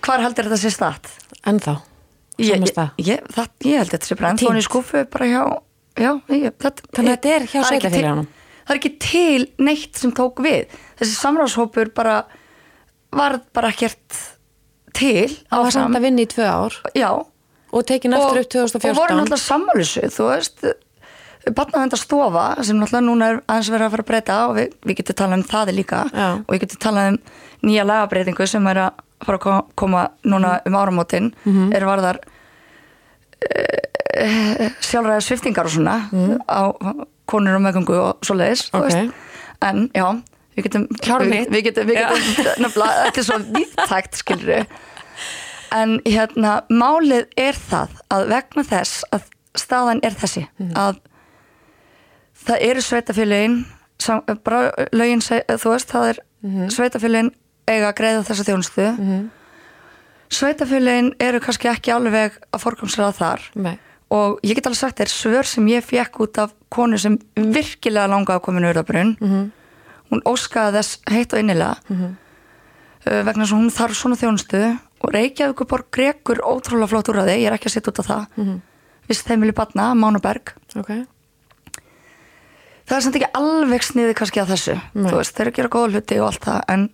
[0.00, 1.14] Hvar heldur þetta sér stað?
[1.46, 1.72] en þá
[2.40, 2.92] Ég, Sama ég, stað.
[3.04, 5.40] ég, það, ég held þetta sé bara ennþá í skúfu bara hjá
[6.00, 8.28] já, ég, þetta, Þannig að þetta er hjá það sveitarfélögunum?
[8.60, 10.76] það er ekki til neitt sem tók við.
[11.00, 12.14] Þessi samráðshópur bara
[13.12, 14.20] var bara ekkert
[14.96, 16.76] til það var samt að vinna í tvö ár?
[16.96, 20.64] Já, og tekin aftur upp og voru 2014 náttúrulega sammálusu þú veist
[21.56, 21.96] barnavenda
[22.64, 25.38] sem náttúrulega núna er aðeins verið að fara að breyta og við, við getum talað
[25.38, 26.28] um það líka Já.
[26.46, 27.18] og við getum talað um
[27.68, 28.90] nýja lagabreitingu sem er að
[29.24, 30.66] fara að ko- koma núna Mhm.
[30.66, 31.32] um áramótin
[31.74, 32.18] er varðar
[33.40, 35.96] uh, sjálfræði sviftingar og svona
[36.48, 36.60] á
[37.30, 38.84] konur og meðgöngu og svoleiðis þú Mhm.
[38.84, 38.92] Ok.
[38.92, 39.12] veist.
[39.62, 40.22] en já,
[40.56, 44.66] við getum við, við getum, við getum nefnilega, þetta er svo viðtækt skilur
[45.72, 49.22] en hérna málið er það að vegna þess að
[49.56, 50.96] staðan er þessi að
[52.46, 53.64] það eru sveitafélögin
[53.98, 57.30] sam- bara lögin seg, þú veist það er mm sveitafélögin
[57.68, 58.86] eiga að greiða þessa þjónustu.
[58.98, 59.30] Mm
[60.30, 63.40] sveitafélögin eru kannski ekki alveg að forkomsraða þar.
[63.54, 63.78] Nei.
[64.10, 68.08] og ég get alveg sagt þér svör sem ég fekk út af konu sem virkilega
[68.10, 69.50] langaði að koma í nörðabrunn Mhm.
[70.10, 74.78] hún óskaði þess heitt og innilega uh, vegna að hún þarf svona þjónustu.
[75.00, 78.06] Og Reykjavíkuborg grekur ótrúlega flott úr að þið, ég er ekki að setja út af
[78.06, 78.26] það.
[78.36, 78.60] Mm -hmm.
[79.08, 80.52] vist þeimili batna, Mánaberg.
[80.76, 80.90] Ok,
[82.90, 84.76] það er samt ekki alveg sniði kannski að þessu.
[85.06, 86.86] Veist, þeir eru að gera góða hluti og allt það en,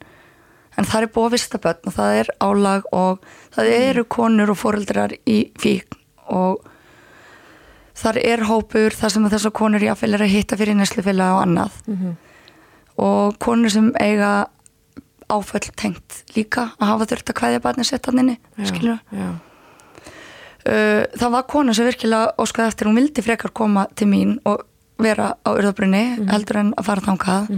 [0.76, 4.52] en það er búið að vista börn og það er álag og það eru konur
[4.52, 6.66] og foreldrar í fík og
[7.96, 11.80] þar er hópur þar sem þessar konur jáfnvel er að hitta fyrir neslufélag og annað.
[13.00, 14.34] Og konur sem eiga
[15.32, 19.30] áföll tengt líka að hafa þurft að kvæðja barnið sitt hann inni, skilur já.
[20.70, 24.62] uh, það var kona sem virkilega óskaði eftir, hún vildi frekar koma til mín og
[25.02, 27.50] vera á urðabrunni heldur en að fara þangað.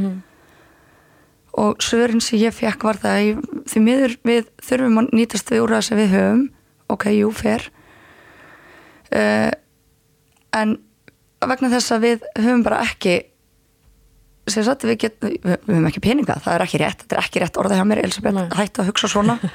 [1.59, 5.51] Og svörin sem ég fekk var það að ég- því miður við þurfum að nýtast
[5.51, 6.45] við úrraða sem við höfum.
[6.89, 7.67] Ok, jú, fer
[9.13, 9.51] uh,
[10.57, 10.77] en
[11.45, 13.17] vegna þess að við höfum bara ekki
[14.49, 17.27] sem sagt, við, get, við, við höfum ekki peninga það er ekki rétt, þetta er
[17.27, 18.49] ekki rétt orðið hjá mér Elisabeth, Nei.
[18.57, 19.37] hættu að hugsa svona.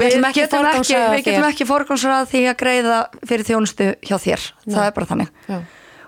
[0.00, 0.94] Við ekki getum ekki,
[1.26, 1.44] þér.
[1.50, 5.32] ekki forgangsraða því að greiða fyrir þjónustu hjá þér, það er bara þannig.
[5.50, 5.58] Já.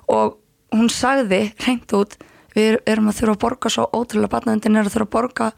[0.09, 0.39] Og
[0.73, 2.17] hún sagði hreint út,
[2.55, 5.51] við erum að þurfa að borga svo ótrúlega, barnaðundin er að þurfa að borga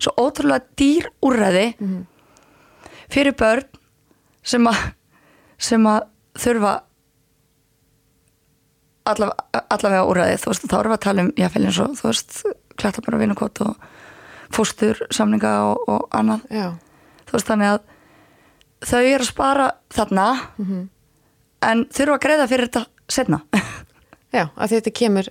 [0.00, 1.66] svo ótrúlega dýr úrræði
[3.10, 3.66] fyrir börn
[4.42, 4.78] sem að
[5.60, 6.06] sem að
[6.40, 6.80] þurfa
[9.10, 12.06] allavega, allavega úrræði, þú veist, þá erum við að tala um jáfnvel eins og, þú
[12.08, 12.36] veist,
[12.80, 13.88] klæta bara vinukot og
[14.54, 16.46] fóstur, samninga og, og annað.
[16.50, 16.68] Já,
[17.28, 17.80] þú veist þannig að
[18.90, 20.26] þau eru að spara þarna
[21.68, 23.42] en þurfa að greiða fyrir þetta setna
[24.32, 25.28] já, að þetta kemur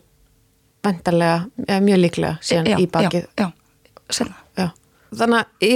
[0.84, 1.50] vendarlega,
[1.84, 4.68] mjög líklega síðan í bakið já, já, Já.
[5.16, 5.72] Þannig að í,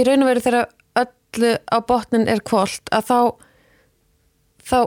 [0.00, 0.68] í raun og veru þegar
[1.02, 3.18] öllu á botnin er kvólt að þá
[4.64, 4.78] þá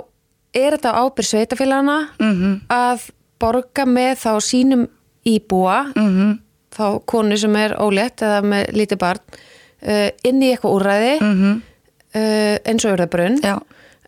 [0.57, 2.53] er þetta á ábyrð sveitafélagana Mhm.
[2.69, 4.87] að borga með þá sínum
[5.25, 6.39] íbúa mm
[6.77, 9.19] þá konu sem er ólétt eða með lítið barn
[9.81, 11.61] uh, inn í eitthvað úrræði -hmm.
[12.13, 13.55] uh, eins og urðabrunn já,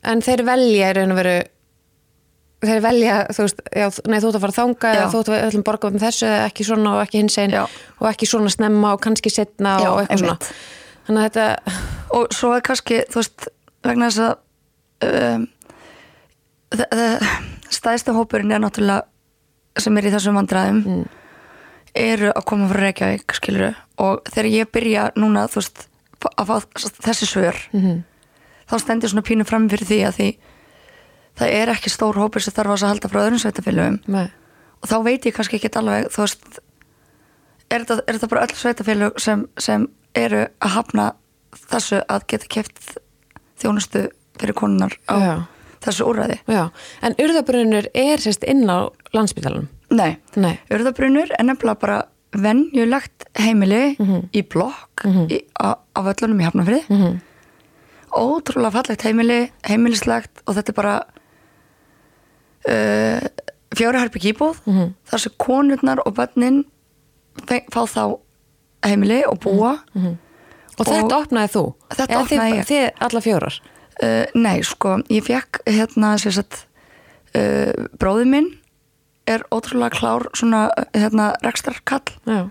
[0.04, 1.38] en þeir velja í raun og veru
[2.60, 5.04] þeir velja, þú veist, já, nei, þú ert að fara að þanga Já.
[5.14, 8.08] þú ert að ætlum borga með þessu eða ekki svona og ekki hins einn og
[8.10, 10.50] ekki svona snemma og kannski setna Já, og eitthvað einmitt.
[10.50, 11.78] svona þannig að þetta,
[12.20, 13.48] og svo er kannski, þú veist
[13.88, 14.34] vegna þess að
[15.08, 15.48] um,
[17.74, 19.06] stæðstu hópurinn er náttúrulega
[19.80, 21.06] sem er í þessum vandræðum
[22.00, 23.72] eru að koma frá Reykjavík skiluru
[24.04, 25.86] og þegar ég byrja núna þú veist
[26.36, 26.56] að fá
[27.08, 28.04] þessi svör Mhm.
[28.70, 30.30] þá stendur svona pínu fram fyrir því að því
[31.40, 34.28] það er ekki stór hópur sem þarf að halda frá öðrum sveitafélögum Nei.
[34.84, 36.60] og þá veit ég kannski ekki alveg þú veist
[37.70, 41.08] er þetta, er þetta bara öll sveitafélög sem, sem eru að hafna
[41.70, 42.98] þessu að geta keft
[43.62, 44.08] þjónustu
[44.40, 45.34] fyrir konunar á Já.
[45.84, 46.38] þessu úrræði?
[46.48, 46.70] Já,
[47.04, 52.00] en urðabrunnur er sérst inn á landsbytalanum Nei, Nei, urðabrunur er nefnilega bara
[52.38, 53.96] venjulegt heimili
[54.38, 55.02] í blokk
[55.34, 57.16] í, á, á völlunum í Hafnafrið Mhm.
[58.14, 60.94] ótrúlega fallegt heimili heimilislegt og þetta er bara
[62.68, 63.28] uh,
[63.76, 64.60] fjóri herbyggj íbúð.
[64.66, 64.94] Mhm.
[65.10, 66.64] þar sem konurnar og börnin
[67.48, 68.20] fe- fá þá
[68.86, 69.78] heimili og búa.
[70.80, 71.64] Og þetta opnaði þú?
[71.92, 72.66] Þetta Eða opnaði þið, ég.
[72.70, 73.60] Þið alla fjórar?
[74.00, 76.66] Uh, Nei, sko, ég fekk hérna sagt
[77.36, 78.48] uh, bróði minn
[79.28, 82.50] er ótrúlega klár svona hérna rekstarkall Já,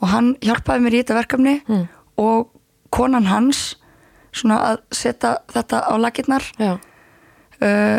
[0.00, 1.88] og hann hjálpaði mér í þetta verkefni Mm.
[2.16, 2.48] og
[2.90, 3.76] konan hans
[4.32, 6.78] svona að setja þetta á lakirnar já.
[7.60, 7.98] Uh,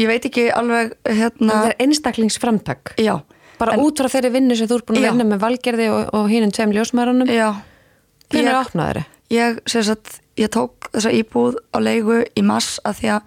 [0.00, 2.94] ég veit ekki alveg hérna, Það er einstaklingsframtak.
[3.00, 3.20] Já,
[3.58, 6.14] bara En- út frá þeirri vinnu sem þú ert búin að vinna með valgerði og,
[6.14, 9.04] og hínum tveim ljósmærunum hvernig ég, opnaði þeirri?
[9.32, 13.22] ég, sagt, ég tók þessa íbúð á leigu í mass að því að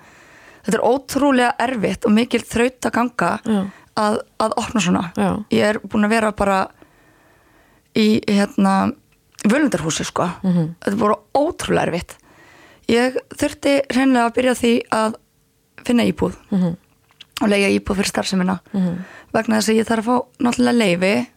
[0.65, 3.32] þetta er ótrúlega erfitt og mikil þraut að ganga
[3.95, 5.04] að, að opna svona.
[5.15, 5.30] Já.
[5.54, 6.60] ég er búin að vera bara
[7.95, 8.91] í hérna
[9.45, 10.25] völundarhúsi sko.
[10.43, 10.75] Mhm.
[10.82, 12.17] þetta er bara ótrúlega erfitt.
[12.89, 15.15] Ég þurfti reynilega að byrja því að
[15.86, 16.76] finna íbúð Mhm.
[17.41, 18.98] og lega íbúð fyrir starfsemina Mhm.
[19.34, 21.28] vegna þess að ég þarf að fá náttúrulega leifi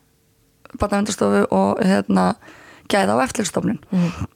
[0.79, 2.35] batnavendarstofu og hérna
[2.89, 4.27] gæða á eftirlstofnun Mhm.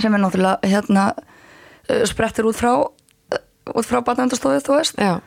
[0.00, 1.04] sem er náttúrulega hérna
[1.90, 5.20] uh, sprettir út frá uh, út frá batnavendarstofu þú veist Já,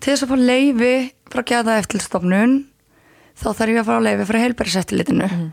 [0.00, 2.66] til þess að fá leifi frá gæða eftirlstofnun
[3.38, 5.48] þá þarf ég að fara á leifi frá heilbærisettilitinu Mhm.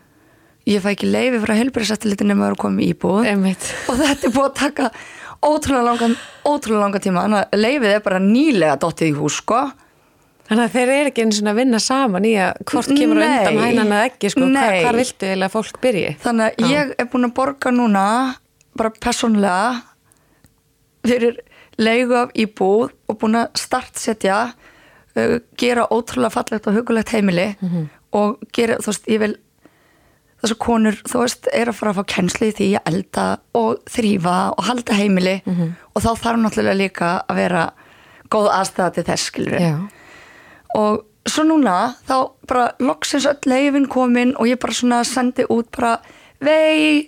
[0.68, 4.32] ég fæ ekki leifi frá heilbærisettilitinu með að komið í íbúð einmitt og þetta er
[4.36, 4.92] búið að taka
[5.48, 7.26] ótrúlega langan, ótrúlega langan tíma.
[7.26, 9.64] Þannig að leifið er bara nýlega dottið í hús sko.
[10.46, 13.26] Þannig að þeir eru ekki eins og að vinna saman í að hvort kemur Nei.
[13.26, 16.12] undan hænan eða ekki sko, hvar, hvar viltu að fólk byrji?
[16.22, 18.04] þannig að ég er búin að borga núna
[18.78, 19.72] bara persónlega
[21.06, 21.40] fyrir
[21.82, 27.50] leigu af íbúð og búin að startsetja uh, gera ótrúlega fallegt og hugulegt heimili
[28.16, 29.36] og gera, þú veist, ég vil
[30.46, 33.26] þessar konur, þú veist, er að fara að fá kennsli því að elda
[33.58, 35.36] og þrýfa og halda heimili.
[35.96, 37.66] Og þá þarf náttúrulega líka að vera
[38.32, 39.76] góð aðstæða til þess, skilur Já,
[40.76, 42.16] og svo núna þá
[42.50, 45.96] bara loksins öll leifin komin og ég bara svona sendi út bara
[46.44, 47.08] vei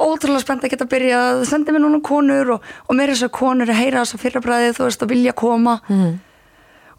[0.00, 3.36] ótrúlega spennt að geta byrjað sendi mér núna konur og, og mér er þess að
[3.38, 5.78] konur að heyra þess að fyrrabræði þú veist að vilja koma.
[5.88, 6.16] Mhm.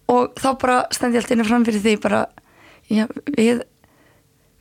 [0.09, 2.23] og þá bara stendi ég allt inni fram fyrir því bara
[2.89, 3.05] já,
[3.37, 3.59] við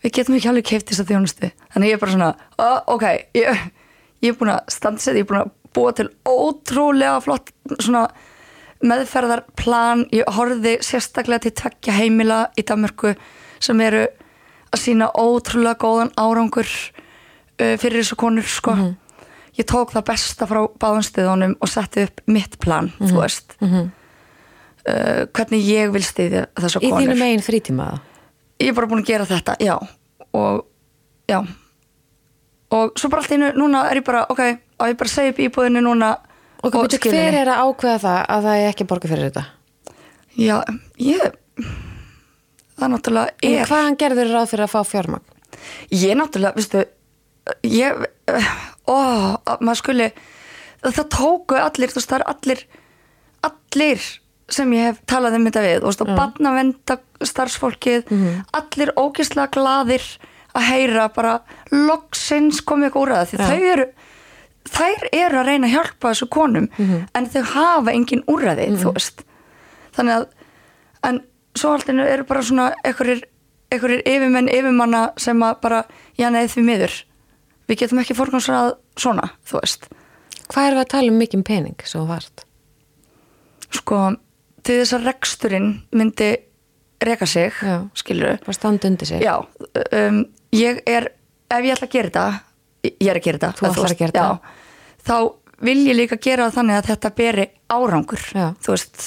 [0.04, 1.50] við getum ekki alveg keift þess að þjónustu.
[1.74, 3.06] Þannig ég er bara svona, uh, ok
[3.38, 3.62] ég,
[4.24, 8.06] ég er búin að standsett, ég er búin að búa til ótrúlega flott svona
[8.84, 10.06] meðferðarplan.
[10.14, 13.14] Ég horfði sérstaklega til tveggja heimila í Danmörku
[13.62, 14.06] sem eru
[14.68, 18.76] að sína ótrúlega góðan árangur uh, fyrir þessu konur sko.
[19.58, 23.56] ég tók það besta frá báðanstöðunum og setti upp mitt plan þú veist.
[23.60, 23.88] Mhm.
[24.86, 27.02] uh, hvernig ég vil stiðja þessa í konur.
[27.02, 27.88] þínu megin frítíma
[28.60, 29.74] ég er bara búin að gera þetta, já
[30.34, 30.64] og
[31.30, 31.38] já
[32.74, 34.40] og svo bara allt einu, núna er ég bara ok,
[34.78, 36.16] á ég bara að segja upp íbúðinu núna
[36.58, 39.28] Og, og skila hver er að ákveða það að það er ekki að borga fyrir
[39.28, 39.44] þetta?
[40.38, 40.56] já,
[40.98, 41.36] ég
[42.78, 45.24] það náttúrulega En er hvaðan gerður ráð fyrir að fá fjármagn?
[45.94, 46.82] ég náttúrulega, veistu
[47.64, 48.02] ég,
[48.90, 48.98] ó,
[49.46, 50.10] að maður skuli
[50.82, 52.64] það tóku allir, þú veist, það er allir
[53.48, 54.08] allir
[54.48, 58.12] sem ég hef talað um þetta við, og barnavenda starfsfólkið,
[58.56, 60.04] allir ógislega gladir
[60.56, 61.38] að heyra bara
[61.72, 63.48] loksins komið úr það því Já.
[63.48, 63.86] þau eru
[64.68, 69.24] þær eru að reyna að hjálpa þessu konum en þau hafa engin úrræði þú veist.
[69.96, 70.26] Þannig að
[71.08, 71.20] en
[71.56, 73.22] svo alltaf eru bara svona einhverjir,
[73.72, 75.84] yfirmenn yfirmanna sem að bara,
[76.16, 76.98] já nei því miður
[77.68, 79.88] við getum ekki fórgansrað svona þú veist.
[80.48, 82.48] Hvað er við að tala um mikinn pening svo vart?
[83.74, 84.12] sko,
[84.68, 86.30] til þess að reksturinn myndi
[87.08, 87.76] reka sig Já.
[87.96, 89.22] skilur Bara standa undir sig?
[89.24, 91.08] já, um, ég er
[91.48, 92.40] ef ég ætla að gera þetta
[92.88, 94.38] ég er að gera þetta Þú ætlar að gera já, þetta.
[95.08, 95.16] þá
[95.68, 98.46] vil ég líka gera það þannig að þetta beri árangur Já.
[98.62, 99.06] þú veist,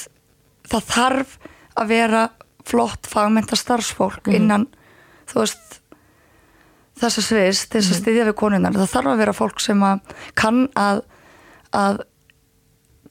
[0.68, 1.36] það þarf
[1.80, 2.24] að vera
[2.64, 4.34] flott fagmenta starfsfólk Mhm.
[4.36, 4.66] innan
[5.30, 5.78] þú veist
[7.00, 7.84] þessa sviðs til Mhm.
[7.86, 10.00] þess að styðja við konunnar það þarf að vera fólk sem að
[10.34, 11.02] kann að,
[11.72, 12.02] að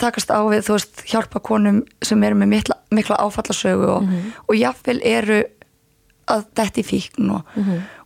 [0.01, 4.31] takast á við, þú veist, hjálpa konum sem eru með mikla, mikla áfallasögu og, Mhm.
[4.49, 5.43] og jafnvel eru
[6.31, 7.41] að detti fíkn og,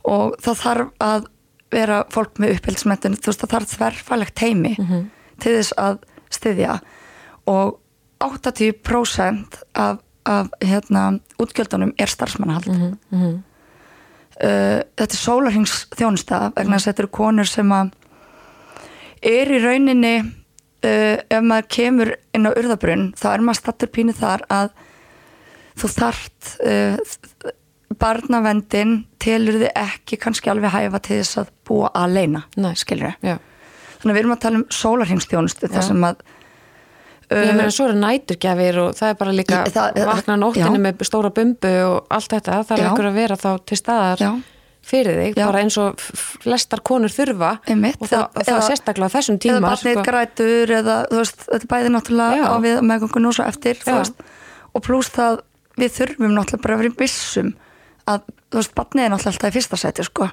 [0.06, 1.26] og það þarf að
[1.72, 4.76] vera fólk með uppbyldsmentin þú veist það þarf þverfælegt heimi
[5.40, 5.98] til þess að
[6.32, 6.80] styðja
[7.48, 7.80] og
[8.24, 12.70] 80% af, af hérna, útgjöldunum er starfsmannahald.
[14.36, 17.92] Uh, þetta er sólarhings þjónusta vegna þess að þetta eru konur sem að
[19.24, 20.16] er í rauninni
[20.86, 24.72] uh, ef maður kemur inn á urðabrunn þá er maður stattur pínu þar að
[25.76, 27.18] þú þart uh,
[28.00, 32.46] barnavendin telur þið ekki kannski alveg hæfa til þess að búa að leina
[32.78, 33.38] skilur Já.
[34.00, 35.76] þannig að við erum að tala um sólarhingstjónustu Já.
[35.78, 36.26] þar sem að
[37.26, 39.62] Ég meina svo eru næturgjafir og það er bara líka
[40.06, 43.78] vakna nóttinu með stóra bumbu og allt þetta, það er ekkur að vera þá til
[43.80, 44.30] staðar Já.
[44.86, 45.46] Fyrir þig, Já.
[45.50, 46.00] bara eins og
[46.44, 49.96] flestar konur þurfa Einmitt, og það, eða- það er eða- sérstaklega þessum eða tíma barnið
[49.98, 50.04] sko.
[50.10, 52.46] grætur eða þú veist, þetta er bæði náttúrulega Já.
[52.46, 54.24] á við meðgöngun og svo eftir veist,
[54.76, 55.40] og pluss það
[55.78, 57.54] við þurfum náttúrulega bara að vera vissum
[58.08, 58.22] að
[58.52, 60.30] þú veist, barnið er náttúrulega alltaf í fyrsta seti sko.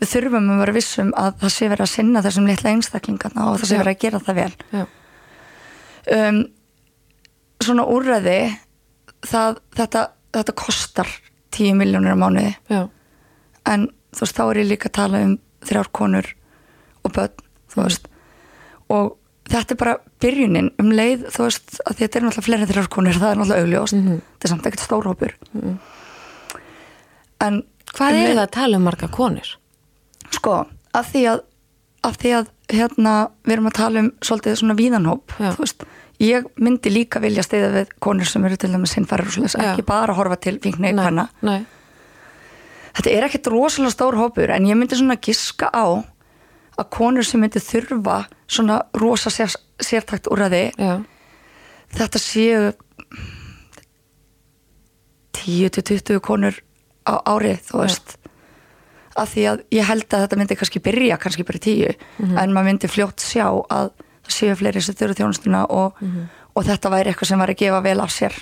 [0.00, 3.58] Við þurfum að vera vissum að það sé verið að sinna þessum litla einstaklingarna og
[3.60, 4.86] það sé verið að gera það vel
[6.16, 6.38] um,
[7.60, 8.38] svona úrræði
[9.28, 11.10] það, þetta, þetta kostar
[11.52, 12.80] 10 miljónir á mánuði já,
[13.66, 16.26] en þú veist, þá er ég líka að tala um þrjár konur
[17.04, 17.34] og börn,
[17.72, 18.08] þú veist.
[18.90, 19.16] Og
[19.50, 20.70] þetta er bara byrjunin.
[20.80, 23.94] Um leið, þú veist, að þetta er náttúrulega fleiri þrjár konur, það er náttúrulega augljóst.
[24.00, 25.34] Þetta er samt ekkert stórhópur
[27.40, 27.62] en
[27.96, 29.56] Hvað um er leið- að tala um marga konur?
[30.30, 31.40] sko, af því að
[32.04, 35.50] af því að hérna við erum að tala um svolítið svona víðanhóp Já.
[35.52, 35.82] þú veist,
[36.20, 39.72] ég myndi líka vilja steyða við konur sem eru til dæmis sinnfærar og Já.
[39.74, 41.66] ekki bara horfa til fíkni Nei, hvenna nei,
[43.00, 46.04] þetta er ekkert rosalega stór hópur en ég myndi svona giska á
[46.76, 51.00] að konur sem myndi þurfa svona rosa sér, sértækt úrraði já,
[51.96, 52.60] þetta séu
[55.40, 56.60] 10-20 konur
[57.08, 58.16] á árið þú veist.
[59.16, 62.04] Af því að ég held að þetta myndi kannski byrja kannski bara í 10
[62.36, 65.96] en maður myndi fljótt sjá að það séu fleiri sem þurfa þjónustuna og,
[66.54, 68.36] og þetta væri eitthvað sem var að gefa vel af sér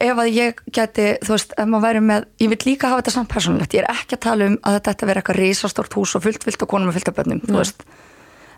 [0.00, 3.14] ef að ég geti, þú veist, ef maður væri með ég vil líka hafa þetta
[3.16, 3.74] samt persónulegt.
[3.74, 6.22] Ég er ekki að tala um að þetta ætti að vera eitthvað risastórt hús og
[6.22, 7.82] fullt, fullt og konum og fullt af bönnum þú veist,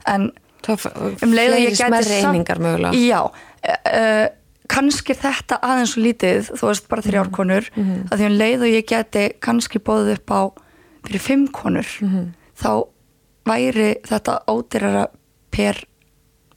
[0.06, 0.30] en
[0.64, 0.86] það
[1.22, 2.92] um leið að ég einingar mögulega.
[2.96, 4.26] Já, uh,
[4.68, 7.34] kannski þetta aðeins svo lítið, þú veist bara þrjár Mhm.
[7.36, 7.70] konur,
[8.10, 10.40] að því um leið og ég geti kannski bóðið upp á
[11.04, 12.32] fyrir fimm konur, Mhm.
[12.56, 12.88] þá
[13.44, 15.06] væri þetta ódýrara
[15.50, 15.84] per,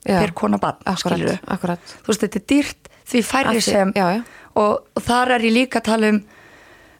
[0.06, 1.80] per kona bann, Akkurat, skilur akkurat.
[2.04, 4.24] Þú veist, þetta er dýrt því færri því- sem já, já.
[4.58, 6.18] Og, og þar er ég líka að tala um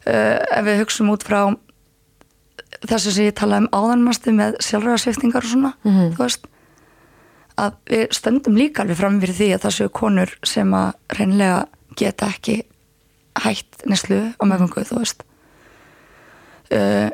[0.06, 1.40] uh, ef við hugsum út frá
[2.86, 6.12] þessu sem ég tala um áðanmastu með sjálfræðarsviftingar og svona Mhm.
[6.14, 6.46] þú veist
[7.58, 11.64] að við stöndum líka alveg fram fyrir því að það séu konur sem að reynlega
[11.98, 12.60] geta ekki
[13.42, 15.24] hætt neslu á meðgangu þú veist
[16.72, 17.08] uh,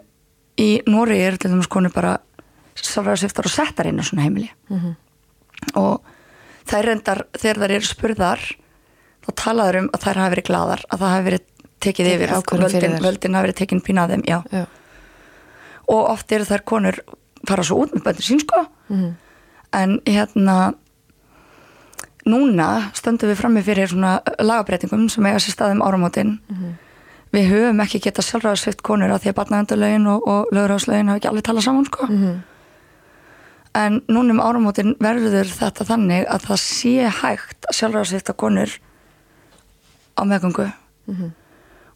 [0.61, 2.19] í Nóri eru til dæmis konur bara
[2.77, 4.93] sjálfræðarsviftar og settar inn á svona heimili Mhm.
[5.81, 6.03] og
[6.69, 8.41] þær reyndar þegar þær eru spurðar
[9.25, 11.51] þá talaður um að þær hafi verið gladar að það hafi verið
[11.85, 14.39] tekið yfir völdin, völdin hafi verið tekin pín að þeim já.
[14.53, 14.65] já,
[15.89, 17.01] og oft eru þær konur
[17.49, 18.65] fara svo út með böndir sín sko.
[18.89, 19.13] Mhm.
[19.75, 20.75] en hérna
[22.25, 26.39] núna stöndum við frammi fyrir svona lagabreitingum sem eiga sér staðum áramótin.
[27.35, 31.29] Við höfum ekki getað sjálfræðarsvift konur að því að batnaðendalögin og, og lögurháslögin hafa ekki
[31.29, 32.07] alveg talað saman sko.
[33.75, 38.79] En núna um áramótin verður þetta þannig að það sé hægt að sjálfræðarsvifta konur
[40.15, 40.67] á meðgöngu.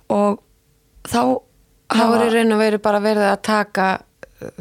[0.08, 0.38] Og
[1.08, 1.20] þá
[1.88, 3.86] það voru í raun og veru bara verið að taka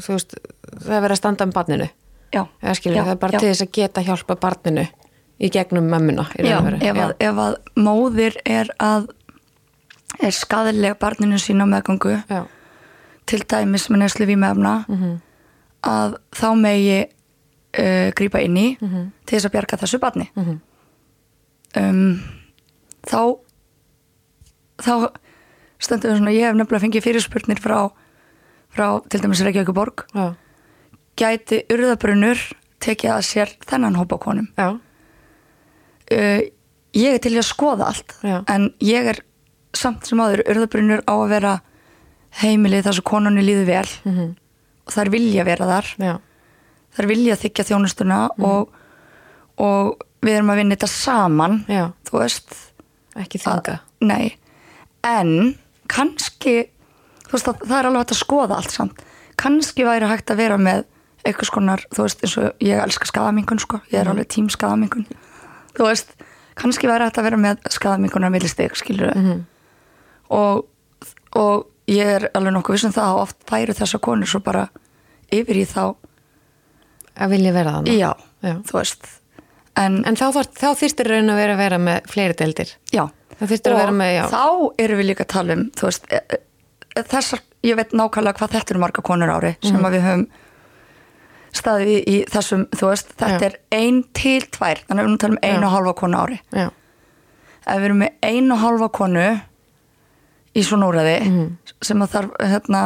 [0.02, 0.36] þú veist,
[0.84, 1.90] það er verið að standa um barninu.
[2.34, 2.42] Já,
[2.76, 3.40] skilur, já, það er bara já.
[3.40, 4.84] til þess að geta hjálpa barninu
[5.40, 9.08] í gegnum mömmuna Já, ef, að, ef að móðir er að
[10.24, 12.42] er skadilega barninu sín á meðgöngu já,
[13.30, 15.14] til dæmis með neslu vímefna Mhm.
[15.88, 20.28] að þá megi uh, grípa inn í til þess að bjarga þessu barni.
[20.36, 20.60] Mhm.
[21.78, 22.20] um,
[23.08, 23.38] þá
[24.82, 25.12] þá
[25.82, 27.80] stendur við svona ég hef nefnilega fengið fyrirspurnir frá,
[28.74, 30.28] frá til dæmis Reykjavíkuborg já,
[31.18, 32.42] gæti urðabrunnur
[32.84, 34.50] tekið að sér þennan hópa konum?
[34.58, 36.42] Uh,
[36.96, 38.38] ég er til að skoða allt Já.
[38.48, 39.22] en ég er
[39.76, 41.54] samt sem áður urðabrunnur á að vera
[42.42, 43.90] heimilið þar sem konunni líður vel.
[44.06, 44.36] Mhm.
[44.88, 45.88] og þær vilja vera þar.
[46.00, 46.14] Já,
[46.96, 48.70] þær vilja þykja þjónustuna og,
[49.60, 51.58] og við erum að vinna þetta saman.
[51.68, 52.56] Já, þú veist
[53.20, 54.38] ekki þanga nei,
[55.08, 55.56] en
[55.92, 56.58] kannski
[57.28, 59.02] þú veist að það er alveg hægt að skoða allt samt.
[59.38, 60.86] Kannski væri hægt að vera með
[61.28, 65.06] einhvers konar, þú veist eins og ég elska skadamingun sko, ég er alveg tím skadamingun
[65.78, 66.14] þú veist,
[66.58, 69.42] kannski væri hægt að vera með skadamingunar millistig, skilur Mhm.
[70.30, 70.66] og,
[71.36, 74.70] og ég er alveg nokkuð vissum það að oft færu þessar konur svo bara
[75.32, 75.96] yfir í þá
[77.18, 78.12] að vilja vera þannig já,
[78.44, 78.54] Já.
[78.64, 79.08] þú veist.
[79.78, 80.26] En, en þá,
[80.58, 82.72] þá þyrstir raun að vera að vera með fleiri deildir.
[82.94, 83.04] Já.
[83.06, 86.22] það og með, þá erum við líka að tala um veist, e-
[86.98, 89.86] e- þessar ég veit nákvæmlega hvað þetta eru marga konur ári sem Mhm.
[89.86, 90.28] að við höfum
[91.58, 93.46] staðið í, í þessum, veist, þetta Já.
[93.48, 96.70] er ein til tvær, þannig að við tala um ein og halva konu ári já,
[97.68, 99.28] ef við erum með ein og halva konu
[100.56, 101.58] í svona úræði Mhm.
[101.82, 102.84] sem að þarf hérna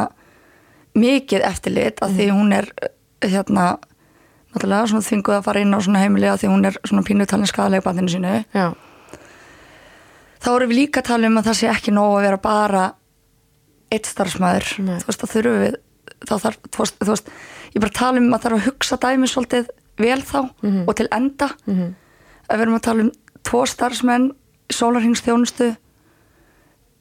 [0.94, 2.16] mikið eftirlit að Mhm.
[2.18, 2.66] því hún er
[3.22, 3.78] hérna
[4.54, 7.46] náttúrulega svona þvinguð að fara inn á svona heimili að því hún er svona pínutalinn
[7.48, 8.74] skadalega bandinu sínu já,
[10.42, 12.84] þá erum við líka að tala um að það sé ekki nóg að vera bara
[13.92, 15.74] eitt starfsmæður þú veist, þá þurfum við
[16.22, 17.30] þá þarf, þú veist, þú veist,
[17.74, 19.70] ég bara tala um að þarf að hugsa dæmi svolítið
[20.00, 20.84] vel þá Mhm.
[20.88, 21.94] og til enda mhm,
[22.48, 23.12] að við erum að tala um
[23.42, 24.30] tvo starfsmenn
[24.72, 25.68] sólarhingsþjónustu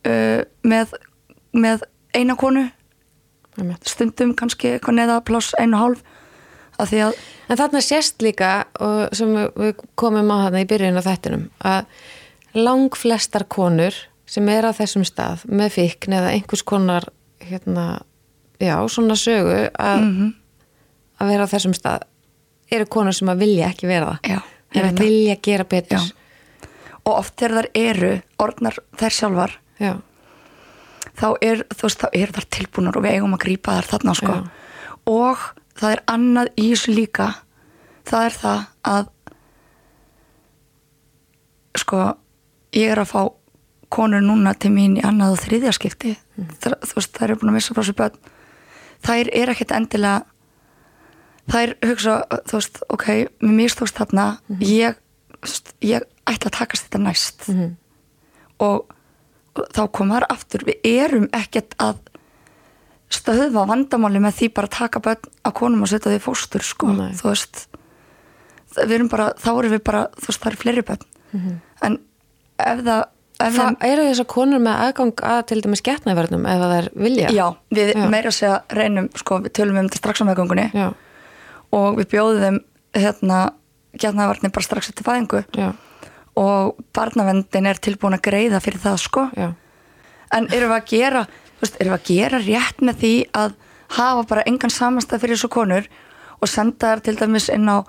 [0.08, 0.94] uh, með,
[1.54, 1.84] með
[2.18, 2.66] eina konu
[3.58, 3.88] einmitt.
[3.88, 6.02] stundum kannski eitthvað neða pláss einu hálf
[6.82, 7.22] að því að
[7.52, 11.42] En þarna sést líka og sem við- við komum á þarna í byrjun á þettinum
[11.68, 11.86] að
[12.56, 13.94] lang flestar konur
[14.26, 17.06] sem er á þessum stað með fíkn eða einhvers konar
[17.42, 18.02] hérna,
[18.60, 20.34] já, svona sögu að, Mhm.
[21.20, 22.02] að vera á þessum stað.
[22.72, 24.30] Eru konur sem að vilja ekki vera það.
[24.32, 24.42] Já,
[24.76, 25.98] er veit að vilja gera betur.
[26.00, 26.12] Já.
[27.04, 29.96] og oft þegar þær eru orðnar þær sjálfar já,
[31.18, 34.36] þá er, veist, þá eru þar tilbúnar og við eigum að grípa þar þarna sko.
[35.08, 35.38] Og
[35.76, 37.36] það er annað í þessu líka
[38.06, 39.08] það er það að
[41.78, 42.02] sko
[42.74, 43.22] ég er að fá
[43.92, 46.14] konur núna til mín í annað og þriðja skipti.
[46.64, 48.20] Þar, þú veist, þær eru búin að missa frá sér börn.
[49.04, 50.22] Þær er ekkert endilega
[51.52, 52.14] þær hugsa,
[52.48, 53.06] þú veist, ok
[53.42, 54.26] mér mistókst þarna.
[54.64, 54.96] Ég,
[55.36, 57.48] þú veist, ég ætla að takast þetta næst.
[57.52, 57.74] Mhm,
[58.64, 58.96] og
[59.76, 60.64] þá kom þar aftur.
[60.70, 61.98] Við erum ekkert að
[63.12, 66.94] stöðva vandamáli með því bara að taka börn að konum og setja því fóstur sko,
[66.96, 67.12] Nei.
[67.20, 67.66] þú veist.
[68.72, 71.60] Það- við erum bara, þá erum við bara þú veist, það eru fleiri börn.
[71.82, 72.00] En
[72.68, 73.04] ef það
[73.42, 77.30] ef Hva, eru þessar konur með aðgang að til dæmis getnaverðnum ef það er vilja?
[77.34, 78.04] já, við Já.
[78.14, 80.88] meira að segja reynum, sko, við tölum um þetta strax á meðgöngunni já,
[81.74, 82.60] og við bjóðum þeim
[83.02, 83.40] hérna,
[83.98, 85.72] getnavarnir bara strax eftir fæðingu já,
[86.38, 89.26] og barnavendin er tilbúin að greiða fyrir það, sko.
[90.32, 91.26] En erum við að gera,
[91.60, 93.58] veist, erum við að gera rétt með því að
[93.98, 95.90] hafa bara engan samanstæð fyrir þessu konur
[96.40, 97.84] og senda þær til dæmis inn á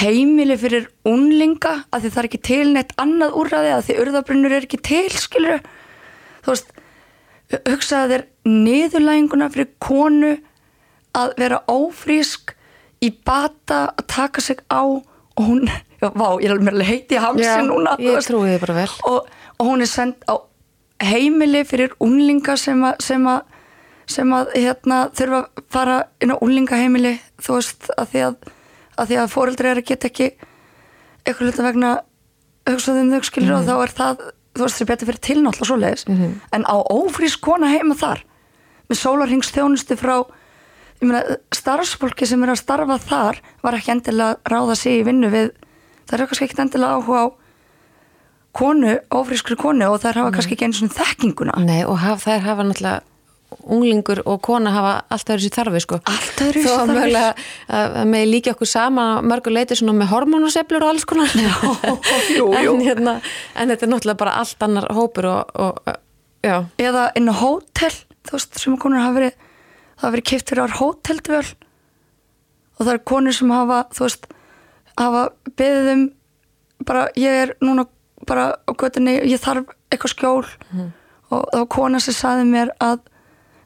[0.00, 4.66] heimili fyrir unlinga að það er ekki til neitt annað úrraði að því urðabrunnur er
[4.66, 5.60] ekki til, skilur
[6.42, 6.72] þú veist,
[7.68, 10.32] hugsaði þér niðurlæginguna fyrir konu
[11.18, 12.54] að vera ófrísk
[13.04, 15.66] í bata að taka sig á og hún,
[16.00, 18.30] já, vá, ég er alveg heiti hamsi Já, núna þú ég veist.
[18.30, 18.88] trúi þið bara vel.
[19.08, 19.28] Og,
[19.58, 20.34] og hún er sendt á
[21.02, 23.40] heimili fyrir unlinga sem að sem að,
[24.12, 28.36] sem að hérna, þurfa að fara inn á unlingaheimili þú veist að því að,
[29.02, 30.28] að, því að fóreldri er að geta ekki
[31.22, 31.90] eitthvað hluta vegna
[32.70, 34.22] hugsaðum þau skilur og þá er það
[34.52, 36.06] þú veist sem betur fyrir tilnáttúrulega svoleiðis.
[36.52, 38.22] En á ófrís kona heima þar
[38.90, 40.16] með sólarhingstjónustu frá
[41.02, 41.22] ég meina,
[41.54, 45.48] starfsfólki sem er að starfa þar var ekki endilega ráða sig í vinnu við
[46.06, 47.28] það er kannski ekki endilega áhuga á
[48.52, 52.44] konu, ófrískri konu og þær hafa kannski ekki einu svona þekkinguna Nei, og haf, þær
[52.44, 53.00] hafa náttúrulega
[53.62, 55.98] unglingur og kona hafa alltaf þessi þarfi sko.
[56.10, 56.94] Allt öðruvísi Þó að þarfir.
[56.98, 57.34] mögulega
[57.78, 61.52] að, með líka okkur sama mörgur leiti svona með hormónuseflur og alls konar Já,
[62.36, 62.76] jú, jú.
[62.76, 63.16] En, hérna,
[63.56, 65.94] en þetta er náttúrulega bara allt annar hópur og, og
[66.42, 67.94] já, eða inn á hótel
[68.26, 71.44] þú veist, sem konur hafa verið það hafa verið kipt fyrir ár hóteldvöl
[72.78, 74.26] og það er konur sem hafa þú veist,
[74.98, 75.22] hafa
[75.58, 76.04] beðið um
[76.86, 77.86] bara, ég er núna
[78.26, 80.44] bara á göttunni, ég þarf eitthvað skjól
[81.32, 83.00] og það var kona sem saði mér að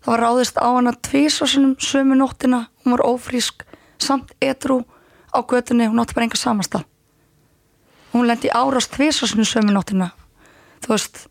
[0.06, 3.66] það var ráðist á hana tvísasunum sömu nóttina, hún var ófrísk
[3.98, 4.84] samt etru
[5.34, 6.86] á göttunni hún átti bara enga samasta
[8.16, 10.10] hún lendi árast tvísasunum sömu nóttina.
[10.84, 11.22] Þú veist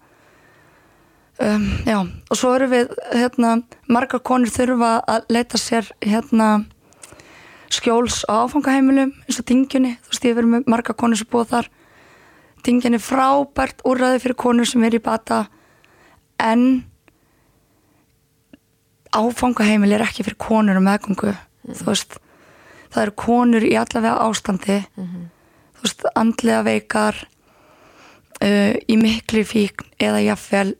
[1.42, 3.58] um, já, og svo eru við hérna,
[3.90, 6.50] margar konur þurfa að leita sér hérna
[7.74, 11.54] skjóls á áfangaheimilum eins og dingjunni, þú veist ég verið með margar konur sem búið
[11.56, 11.72] þar.
[12.66, 15.46] Dingjunni frábært úrræði fyrir konur sem er í bata.
[16.42, 16.86] En
[19.16, 21.34] áfangaheimil er ekki fyrir konur og meðgöngu.
[21.66, 22.18] Þú veist,
[22.94, 24.82] það eru konur í allavega ástandi.
[24.96, 27.22] Þú veist, andlega veikar
[28.42, 30.76] uh, í mikli fíkn eða jafnvel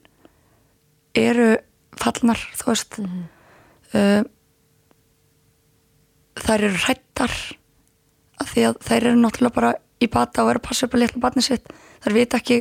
[1.16, 1.50] eru
[1.96, 2.98] fallnar þú veist.
[3.96, 4.22] Uh,
[6.36, 7.36] þær eru hrættar
[8.36, 11.00] af því að þær eru náttúrulega bara í bata og eru að passa upp á
[11.00, 11.70] litlu batni sitt.
[12.04, 12.60] Þær vita ekki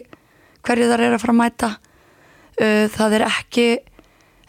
[0.66, 1.74] hverju þær eru að fara að mæta.
[2.56, 3.68] Uh, það er ekki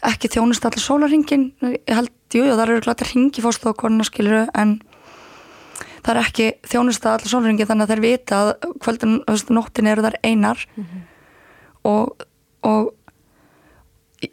[0.05, 4.77] ekki þjónust allir sólaringin ég held, jú, það eru glætt að ringi fórstofakonuna skilur en
[6.05, 8.53] það er ekki þjónust allir sólaringin þannig að þeir vita að
[8.85, 9.17] kvöldin,
[9.57, 10.67] nóttin eru þar einar.
[11.87, 12.27] Og,
[12.67, 12.93] og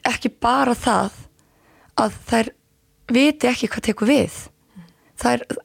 [0.10, 1.16] ekki bara það
[2.02, 2.52] að þær
[3.14, 4.38] viti ekki hvað tekur við.
[5.22, 5.58] Það er,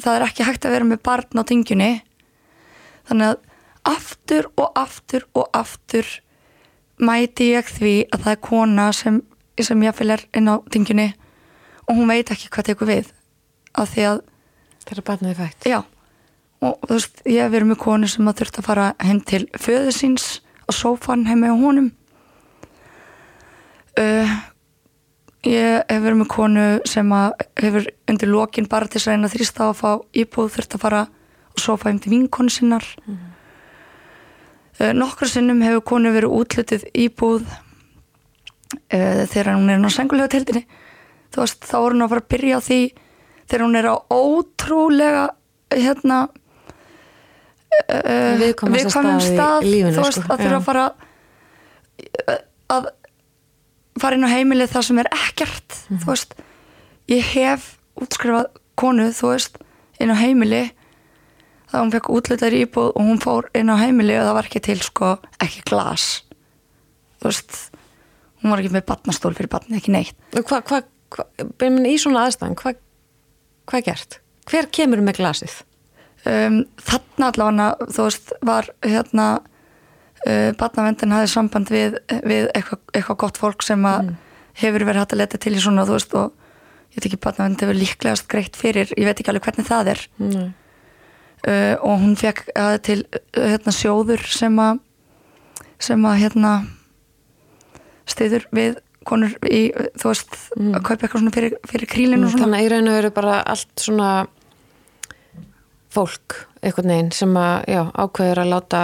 [0.00, 1.92] það er ekki hægt að vera með barn á tingjunni
[3.06, 3.42] þannig að
[3.86, 6.08] aftur og aftur og aftur
[6.98, 9.20] mæti ég því að það er kona sem,
[9.64, 11.12] sem ég fylgir inn á tingjunni
[11.86, 13.12] og hún veit ekki hvað tekur við
[13.76, 14.24] af því að
[14.86, 15.66] Það er barnaði fætt.
[15.66, 15.78] Já,
[16.62, 19.40] og þú veist, ég hef verið með konu sem að þurft að fara heim til
[19.58, 20.26] föðu síns
[20.70, 21.88] og sófan heim með honum.
[23.98, 24.36] Uh,
[25.42, 27.34] ég hef verið með konu sem að
[27.64, 29.90] hefur undir lokin bara til þess að að þrýsta á að fá
[30.22, 31.02] íbúð þurft að fara
[31.50, 32.86] og sófa heim til vinkonu sinnar.
[34.78, 37.42] Uh, Nokkru sinnum hefur konu verið útlutið íbúð
[38.92, 40.64] uh, þegar hún er ná sengulega tildinni.
[41.34, 42.80] Þú veist, þá er hún að fara að byrja á því
[43.46, 45.24] þegar hún er á ótrúlega
[45.76, 46.18] hérna
[47.90, 50.84] uh, Viðkvæmasta stað í lífinu, þú veist, sko, að þurfa að fara
[52.26, 52.38] uh,
[52.76, 52.88] að
[54.02, 56.00] fara inn á heimilið það sem er ekkert Mhm.
[56.02, 56.34] þú veist,
[57.12, 57.68] ég hef
[58.02, 59.58] útskrifað konu, þú veist
[60.02, 60.64] inn á heimili
[61.70, 64.60] það hún fekk útlutaður íbúð og hún fór inn á heimili og það var ekki
[64.66, 65.12] til sko
[65.42, 66.22] ekki glas
[67.22, 67.56] þú veist
[68.46, 71.26] hún var ekki með batnastól fyrir batni, ekki neitt Hvað, hvað, hva,
[71.90, 72.82] í svona aðstæðan, hvað
[73.66, 74.20] hva er gert?
[74.46, 75.56] Hver kemur með glasið?
[76.26, 79.26] um, þarna allavega þú veist var hérna
[80.26, 84.14] uh, barnavendin hafði samband við, við eitthvað, eitthvað gott fólk sem að
[84.62, 86.32] hefur verið hægt að leta til í svona þú veist og
[86.92, 90.06] ég veit ekki barnavend hefur líklegast greitt fyrir, ég veit ekki alveg hvernig það er
[90.22, 90.48] Nei.
[91.46, 93.02] uh, og hún fekk uh, til
[93.36, 94.82] hérna, sjóður sem að
[95.82, 96.52] sem að hérna
[98.06, 99.68] stiður við konur í,
[100.00, 102.46] þú veist, að kaupa eitthvað svona fyrir, fyrir krílinu og svona.
[102.46, 104.08] Þannig að í raun og veru bara allt svona
[105.96, 108.82] fólk, einhvern veginn sem að, já, ákveður að láta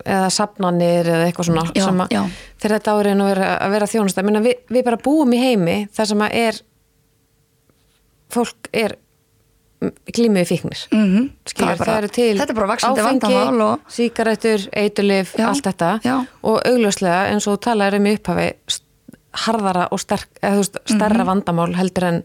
[0.00, 2.20] eða sapnanir eða eitthvað svona Já, sem að já.
[2.60, 5.76] þegar þetta árið að vera, að vera þjónust minna, við, við bara búum í heimi
[5.94, 6.60] þar sem að er
[8.30, 8.96] fólk er
[10.12, 15.32] glímið fíknir mm Skilur, það, eru til er bara vaksandi áfengi, vandamál og síkaretur, eitulif,
[15.38, 16.16] Já, allt þetta já.
[16.42, 18.48] og augljóslega eins og þú talaður um upphafi
[19.46, 22.22] harðara og sterk, eða, veist, stærra vandamál heldur en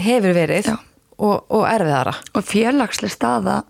[0.00, 0.90] hefur verið Mhm.
[1.16, 3.60] Og, og erfiðara og félagsleg staða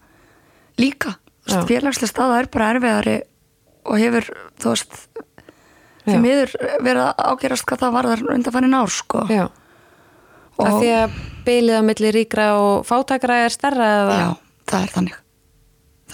[0.80, 1.66] líka Þú veist, Já.
[1.68, 3.16] félagsleg staða er bara erfiðari
[3.84, 4.24] og hefur,
[4.62, 4.95] þú veist
[6.07, 6.20] því Já.
[6.22, 9.45] miður verið að ágerast hvað það varðar undanfærin ár sko Já,
[10.59, 14.19] af því að bylið á milli ríkra og fátakra er stærra eða?
[14.21, 14.29] Já,
[14.71, 15.17] það er þannig.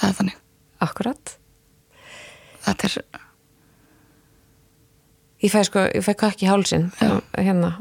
[0.00, 0.36] Það er þannig.
[0.80, 1.34] Akkurat.
[2.64, 2.94] Þetta er,
[5.44, 7.74] ég fæ sko, ég fæ kakki í hálsin hérna,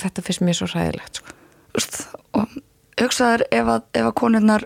[0.00, 1.34] þetta finnst mér svo hræðilegt sko.
[1.72, 1.98] þú veist
[2.36, 2.56] og
[3.00, 4.64] hugsaður ef að, ef að konurnar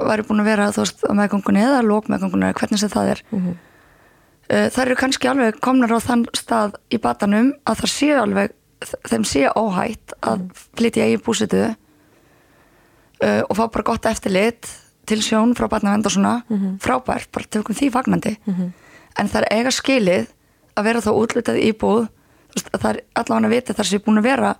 [0.00, 3.12] væri búin að vera þú veist, á meðgöngunni eða lók meðgöngunni eða hvernig sem það
[3.16, 3.22] er.
[3.30, 3.58] Mm Mhm.
[4.50, 8.50] það eru kannski alveg komnar á þann stað í batanum að það sé alveg
[9.10, 10.46] þeim sé óhætt að
[10.78, 14.68] flytja í búsitu uh, og fá bara gott eftirlit
[15.06, 16.34] til sjón frá batnavend og svona
[16.80, 18.36] frábært, bara tökum því fagnandi.
[19.18, 20.26] En það er eiga skilið
[20.78, 24.28] að vera þá útlutað veist, að það er allavega að vita þar sé búin að
[24.28, 24.54] vera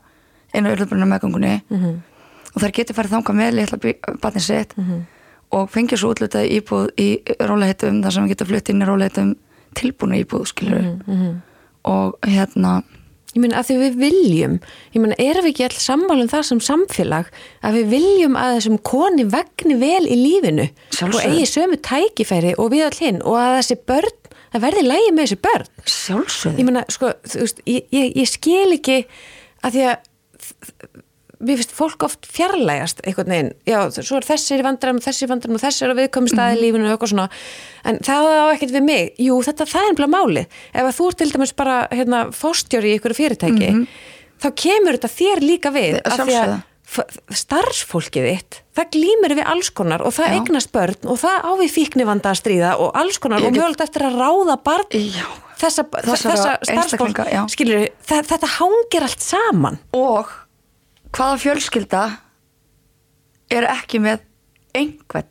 [0.54, 1.54] einu urðubrunna meðgöngunni.
[2.54, 3.78] Og þær getur farið þangað með litla
[4.20, 4.74] batni sitt
[5.50, 7.08] og fengið svo útlutað íbúð í
[7.40, 9.36] róliheitum þar sem við getum flutt inn í róliheitum
[9.74, 10.98] tilbúinu íbúð skilur
[11.84, 12.82] og hérna
[13.30, 14.54] Ég meina að því við viljum,
[14.90, 17.28] ég meina erum við ekki all sammála um það sem samfélag
[17.62, 21.14] að við viljum að þessum koni vegni vel í lífinu Sjálfsögðu.
[21.14, 24.16] og eigi sömu tækifæri og við all hinn og að þessi börn,
[24.50, 25.70] að verði lægi með þessi börn.
[25.86, 28.98] sjálfsögði Ég meina, sko, þú veist, ég, ég, ég skil ekki
[29.62, 30.08] að því að
[31.40, 35.62] mér finnst fólk oft fjarlægast einhvern veginn, já, svo er þessi vandræm þessi vandræm og
[35.62, 37.28] þessi er að viðkomi staði í lífinu og eitthvað svona,
[37.88, 39.12] en það á ekkert við mig.
[39.20, 42.92] Jú, þetta, það er bara máli ef að þú ert til dæmis bara, hérna, fóstjóri
[42.92, 43.70] í ykkur fyrirtæki,
[44.40, 46.58] þá kemur þetta þér líka við, af því að
[46.90, 51.70] starfsfólkið þitt, það glýmur við alls konar og það eignast börn og það á við
[51.76, 55.28] fíknivanda að stríða og alls konar og mjög eftir að ráða barn Já.
[55.60, 57.22] þessa, þessa starfsfólk
[57.54, 59.78] skilur þetta hangir allt saman.
[59.94, 60.34] Og
[61.16, 62.02] hvaða fjölskylda
[63.50, 64.26] er ekki með
[64.76, 65.30] einhvern?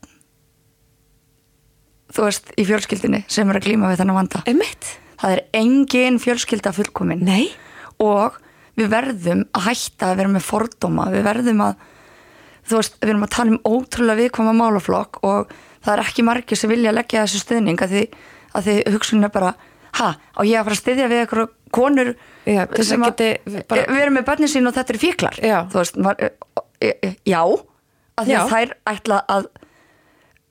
[2.09, 4.41] Þú veist, í fjölskyldinni sem er að glíma við þennan vanda.
[4.49, 4.95] Emitt?
[5.19, 7.23] það er engin fjölskylda fullkomin.
[7.25, 7.49] Nei.
[7.99, 8.37] Og
[8.79, 11.09] við verðum að hætta að vera með fordóma.
[11.13, 11.87] Við verðum að
[12.69, 15.53] veist, við erum að tala um ótrúlega viðkvæma málaflokk og
[15.83, 18.03] það er ekki margir sem vilja leggja þessu stuðning að því,
[18.55, 19.55] að því hugsunin er bara
[19.99, 22.13] ha, á ég að fara að styðja við eitthvað konur
[22.45, 25.59] Já, sem að að bara- við erum með börnin sín og þetta eru fíklar Já.
[25.73, 26.29] veist, var, e,
[26.81, 28.47] e, já að því að Já.
[28.53, 29.47] þær ætla að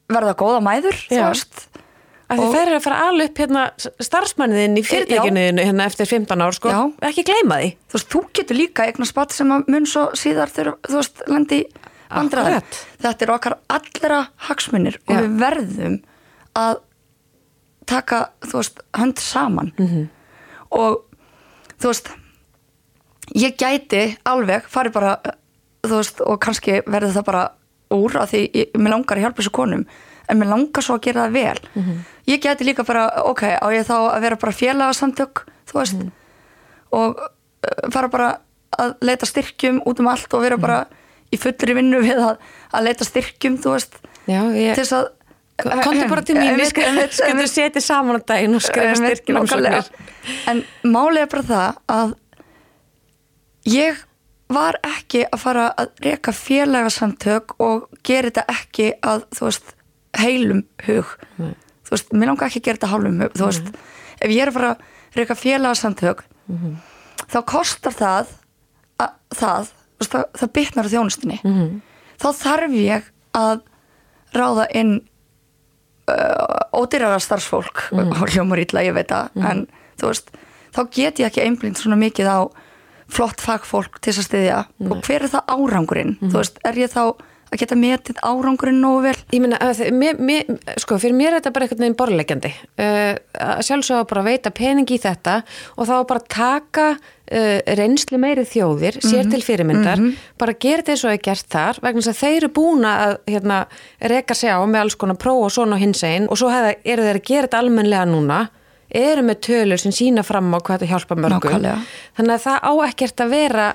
[0.09, 1.69] verða góða mæður þú veist
[2.29, 3.63] því Og- þær eru að fara alveg upp hérna
[4.05, 6.73] starfsmanniðin í fyrirtækinu hérna eftir 15 ár, sko.
[7.01, 7.71] Ekki gleyma því.
[7.89, 11.23] þú veist, þú getur líka eignar spatt sem að mun svo síðar þegar þú veist,
[11.27, 11.63] lendi
[12.11, 12.87] vandræðar Akkurat.
[13.01, 15.99] þetta er okkar allra hagsmunir og við verðum
[16.55, 16.81] að
[17.89, 20.09] taka, þú veist, hönd saman -hmm.
[20.71, 21.05] og
[21.79, 22.11] þú veist
[23.39, 25.17] ég gæti alveg farið bara,
[25.85, 27.45] þú veist, og kannski verði það bara
[27.95, 29.85] úr að því ég, mér langar að hjálpa þessu konum
[30.29, 31.61] en mér langar svo að gera það vel.
[32.29, 36.03] Ég gæti líka bara, ok, á ég þá að vera bara félagasamtök, þú veist
[36.93, 38.29] og uh, fara bara
[38.79, 40.79] að leita styrkjum út um allt og vera bara
[41.33, 42.37] í fullri vinnu við að,
[42.73, 43.99] að leita styrkjum, þú veist
[44.29, 44.75] Já, ég...
[44.77, 45.09] til þess að
[45.59, 49.81] Komdu bara til mín, við skulum setja saman á daginn og skrifa styrkjum nákvæmlega.
[50.53, 52.13] en málið er bara það að
[53.75, 54.05] ég
[54.49, 59.75] var ekki að fara að reka félagasamtök og gera þetta ekki að þú veist,
[60.19, 61.11] heilum hug.
[61.43, 61.51] Nei.
[61.85, 63.69] þú veist, mér langar ekki að gera þetta hálfum hug þú veist,
[64.21, 66.25] ef ég er að fara að reka félagasamtök
[67.29, 68.33] þá kostar það
[69.03, 69.69] að, það,
[70.07, 71.39] það, það bitnar á þjónustinni
[72.23, 73.61] þá þarf ég að
[74.39, 75.01] ráða inn
[76.79, 78.15] ódýrara starfsfólk mm.
[78.17, 79.65] á hljómar illa, ég veit það en
[80.01, 80.33] þú veist,
[80.75, 82.41] þá get ég ekki einblind svona mikið á
[83.09, 84.59] flott fagfólk til þess að styðja.
[84.89, 86.17] Og hver er það árangurinn?
[86.21, 87.03] Þú veist, er ég þá
[87.49, 90.49] að geta metið árangurinn nógu vel Ég mér,
[90.81, 92.51] sko, fyrir mér er þetta bara einhvern veginn borðleggjandi.
[92.81, 93.13] Uh,
[93.45, 95.39] að sjálfsögða bara veita pening í þetta
[95.77, 100.03] og þá bara taka uh, reynslu meiri þjóðir, sér til fyrirmyndar,
[100.41, 103.17] bara gera þetta eins og er gert þar, vegna þess að þeir eru búin að
[103.29, 103.59] hérna,
[104.15, 106.77] reka sig á með alls konar próf og svona og hins einn og svo hefða,
[106.85, 108.45] eru þeir að gera þetta almennlega núna,
[108.89, 111.53] eru með tölur sem sína fram á hvað þetta hjálpa mörgum.
[111.53, 111.77] Nákvæmlega.
[112.17, 113.67] Þannig að það á ekkert að vera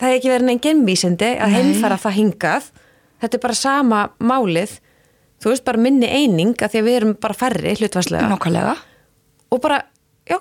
[0.00, 1.56] það er ekki verið neinn genvísindi að Nei.
[1.60, 2.70] heimfara það hingað.
[3.22, 4.74] Þetta er bara sama málið.
[5.42, 8.74] Þú veist bara minni eining að því að við erum bara færri hlutvarslega nákvæmlega.
[9.52, 9.82] Og bara,
[10.28, 10.38] já,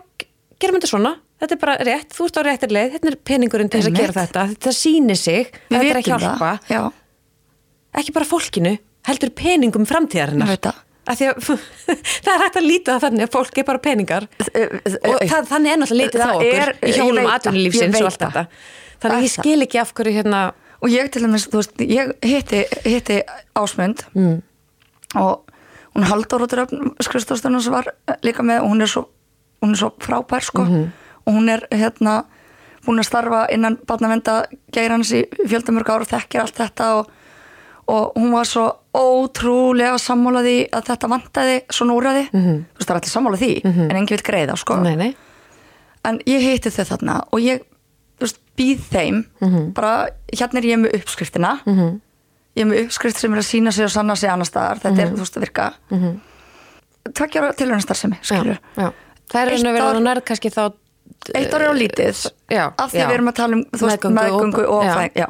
[0.60, 1.14] gerum þetta svona.
[1.40, 2.94] Þetta er bara rétt, þú ert á réttir leið.
[2.96, 4.46] Þetta er peningurinn til þess að gera þetta.
[4.54, 6.84] Þetta sýnir sig, við þetta er að hjálpa.
[8.00, 8.72] ekki bara fólkinu,
[9.08, 10.56] heldur peningum framtíðarinnar.
[11.06, 11.44] Því að
[12.26, 14.26] það er hægt að líta þannig að fólk er bara peningar.
[14.42, 18.24] Og það, þannig er náttúrulega litið á okkur er- í hjólum atvinnulífsins ég og allt
[18.26, 18.46] þetta
[19.02, 20.44] þannig að ég skil ekki af hverju hérna
[20.82, 23.22] og ég til dæmis, þú veist, ég hitti, hitti
[23.58, 24.06] Ásmund.
[24.14, 24.42] Mm.
[25.16, 25.46] og
[25.96, 26.54] hún Halldór út
[27.00, 27.88] skrifstofstunum sem var
[28.24, 29.06] líka með og hún er svo,
[29.64, 30.66] hún er svo frábær sko.
[31.26, 32.26] Og hún er hérna
[32.86, 34.44] búin að starfa innan barnavenda
[34.74, 37.08] geirans í fjöldamörg ára og þekkir allt þetta og,
[37.90, 42.60] og hún var svo ótrúlega sammálaði að þetta vantaði svona úrraði, -hmm.
[42.74, 44.78] þú veist það er allir sammála því en engin vil greiða sko.
[44.84, 45.16] Nei, nei.
[46.04, 47.64] en ég heiti þau þarna og ég
[48.20, 49.26] veist, býð þeim.
[49.76, 51.60] Bara, hérna er ég með uppskriftina.
[51.66, 52.00] -hmm.
[52.56, 55.02] ég er með uppskrift sem er að sína sig og sanna sig annar staðar, þetta
[55.02, 55.74] er þú veist að virka.
[55.90, 56.20] Mm -hmm.
[57.14, 58.92] tveggjára tilhörnastar skilur, já, já.
[59.32, 60.74] það er ár- að nærð kannski þá
[61.36, 62.32] eitt ári á lítið.
[62.50, 64.96] já, af því við erum að tala um Meðgöngu og- meðgöngu og, já.
[64.96, 65.28] fæ, já.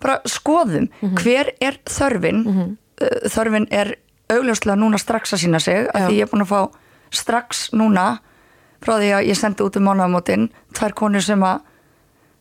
[0.00, 2.76] bara skoðum hver er þörfin?
[3.00, 3.96] Uh, þörfin er
[4.30, 6.70] augljóslega núna strax að sína sig af því ég er búin að fá
[7.10, 8.18] strax núna
[8.80, 11.60] frá því að ég sendi út um mánaðamótin tvær konur sem að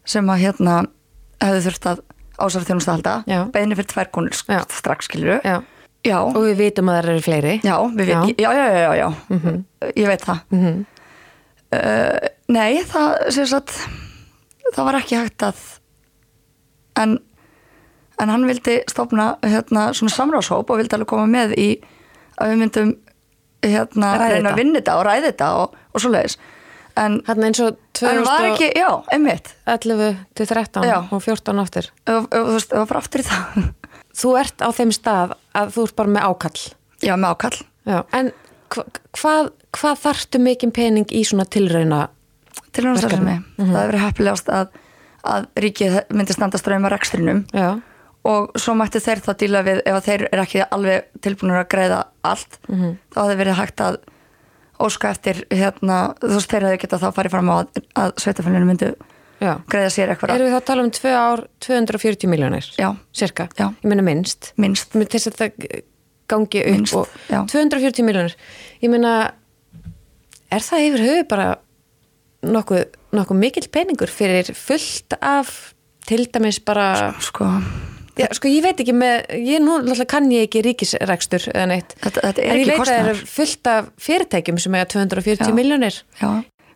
[0.05, 0.77] sem að hérna
[1.43, 2.01] hefðu þurft að
[2.43, 3.13] ásara þjónust að halda
[3.53, 4.61] beðinni fyrir tvær konur sk- Já.
[4.73, 5.57] strax skilur já.
[6.03, 7.53] já, og við vitum að það eru fleiri.
[7.63, 9.09] Já, veit, já, já, já, já, já.
[9.95, 10.39] ég veit það.
[10.51, 10.85] Mhm.
[11.73, 13.75] uh, nei, það sem sagt,
[14.73, 15.61] það var ekki hægt að
[17.03, 17.17] en
[18.21, 21.69] en hann vildi stopna hérna, svona samráðshóp og vildi alveg koma með í
[22.37, 22.91] að við myndum
[23.63, 26.37] hérna, reyna að vinna þetta og ræða þetta og, og svo leiðis
[26.99, 30.97] en, hann eins og en var ekki, já, einmitt 2011 til 13 Já.
[31.11, 33.67] og 14 aftur ef, ef, þú veist, það var aftur í það
[34.21, 36.63] þú ert á þeim stað að þú ert bara með ákall
[37.03, 37.57] já, með ákall
[37.89, 37.99] já.
[38.19, 38.31] en
[38.73, 38.85] hva,
[39.19, 42.03] hvað, hvað þarftu mikinn pening í svona tilrauna
[42.73, 43.57] til hann starfsemi, Verkefni.
[43.57, 44.69] það hefur verið heppilegast að,
[45.33, 47.67] að ríkið myndi standa ströym að rekstrinum já,
[48.29, 52.01] og svo mættu þeir þá díla við ef þeir eru ekki alveg tilbúinur að greiða
[52.23, 52.93] allt Mhm.
[53.13, 53.97] þá hefði verið hægt að
[54.83, 58.71] óska eftir hérna, þú veist þeir hefði getað þá farið fram á að, að sveitafélunum
[58.73, 58.91] myndu
[59.43, 62.89] greiða sér eitthvað erum við þá að tala um tvö ár 240 miljónir Já.
[63.11, 63.65] cirka, Já.
[63.83, 64.53] ég meina minnst.
[64.61, 64.93] Minnst.
[64.95, 65.83] Til þess að það
[66.31, 67.41] gangi upp Minnst, og já.
[67.51, 68.35] 240 miljónir
[68.83, 69.13] ég meina
[70.53, 71.47] er það yfir höfu bara
[72.43, 72.83] nokkuð,
[73.15, 75.73] nokkuð mikill peningur fyrir fullt af
[76.07, 77.47] til dæmis bara sko,
[78.19, 79.77] já, sko ég veit ekki með ég nú
[80.09, 83.09] kann ég ekki ríkisrekstur eða neitt þetta, þetta er en ég veit að það kostnar
[83.13, 85.55] eru fullt af fyrirtækjum sem eiga 240 Já.
[85.57, 86.29] miljónir Já,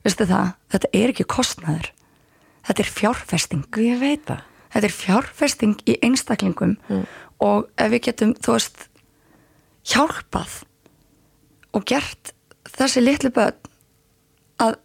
[0.06, 1.92] veistu það, þetta er ekki kostnaður.
[2.68, 3.68] Þetta er fjárfesting.
[3.80, 4.42] Ég veit það.
[4.74, 6.74] þetta er fjárfesting í einstaklingum
[7.40, 8.88] og ef við getum, þú veist
[9.88, 10.58] hjálpað
[11.78, 12.34] og gert
[12.78, 13.56] þessi litlu börn
[14.60, 14.76] að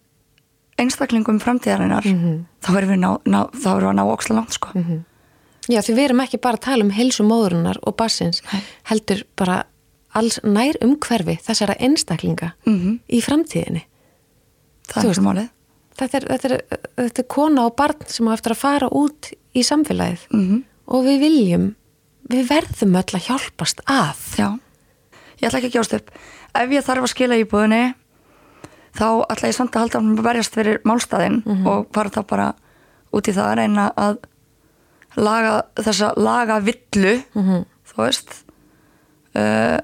[0.81, 2.05] einstaklingum framtíðarinnar
[2.63, 4.73] þá verðum við, ná, ná, þá verðum við að ná óksla langt sko.
[5.71, 8.63] Já, því við erum ekki bara að tala um heilsu móðurinnar og bassins, Nei.
[8.91, 9.65] heldur bara
[10.15, 12.99] alls nær umhverfi þessara einstaklinga Mhm.
[13.09, 13.85] í framtíðinni.
[14.89, 15.21] það er veist.
[15.21, 15.49] svo málið
[15.93, 16.63] Þetta er, þetta, er,
[16.97, 20.65] þetta er kona og barn sem á eftir að fara út í samfélagið Mhm.
[20.89, 21.75] og við viljum,
[22.29, 24.17] við verðum öll að hjálpast að.
[24.39, 24.59] Já,
[25.39, 26.11] ég ætla ekki að gjóst upp
[26.55, 27.95] ef ég þarf að skila íbúðinni
[28.97, 32.55] þá ætla ég samt að halda að berjast fyrir málstæðin og fara þá bara
[33.13, 34.19] út í það að reyna að
[35.17, 37.15] laga þessa laga villu
[37.93, 38.35] þú veist
[39.37, 39.79] uh,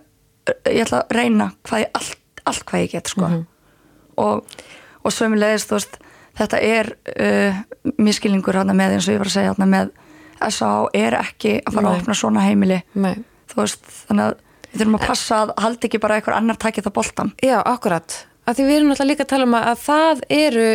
[0.64, 3.30] ég ætla að reyna hvað ég, allt, allt hvað ég get sko.
[4.16, 4.58] og,
[5.04, 5.98] og sömulegis þú veist
[6.38, 7.62] þetta er uh,
[7.98, 9.96] miskilningur hana með eins og ég var að segja hana með
[10.48, 10.70] S.A.
[10.94, 11.90] er ekki að fara Nei.
[11.90, 13.16] að opna svona heimili Nei.
[13.50, 14.36] þú veist, þannig að
[14.68, 18.18] við þurfum að passa að halda ekki bara einhver annar takið það boltan Já, akkurat.
[18.48, 20.68] Af því við erum náttúrulega líka að tala um að það eru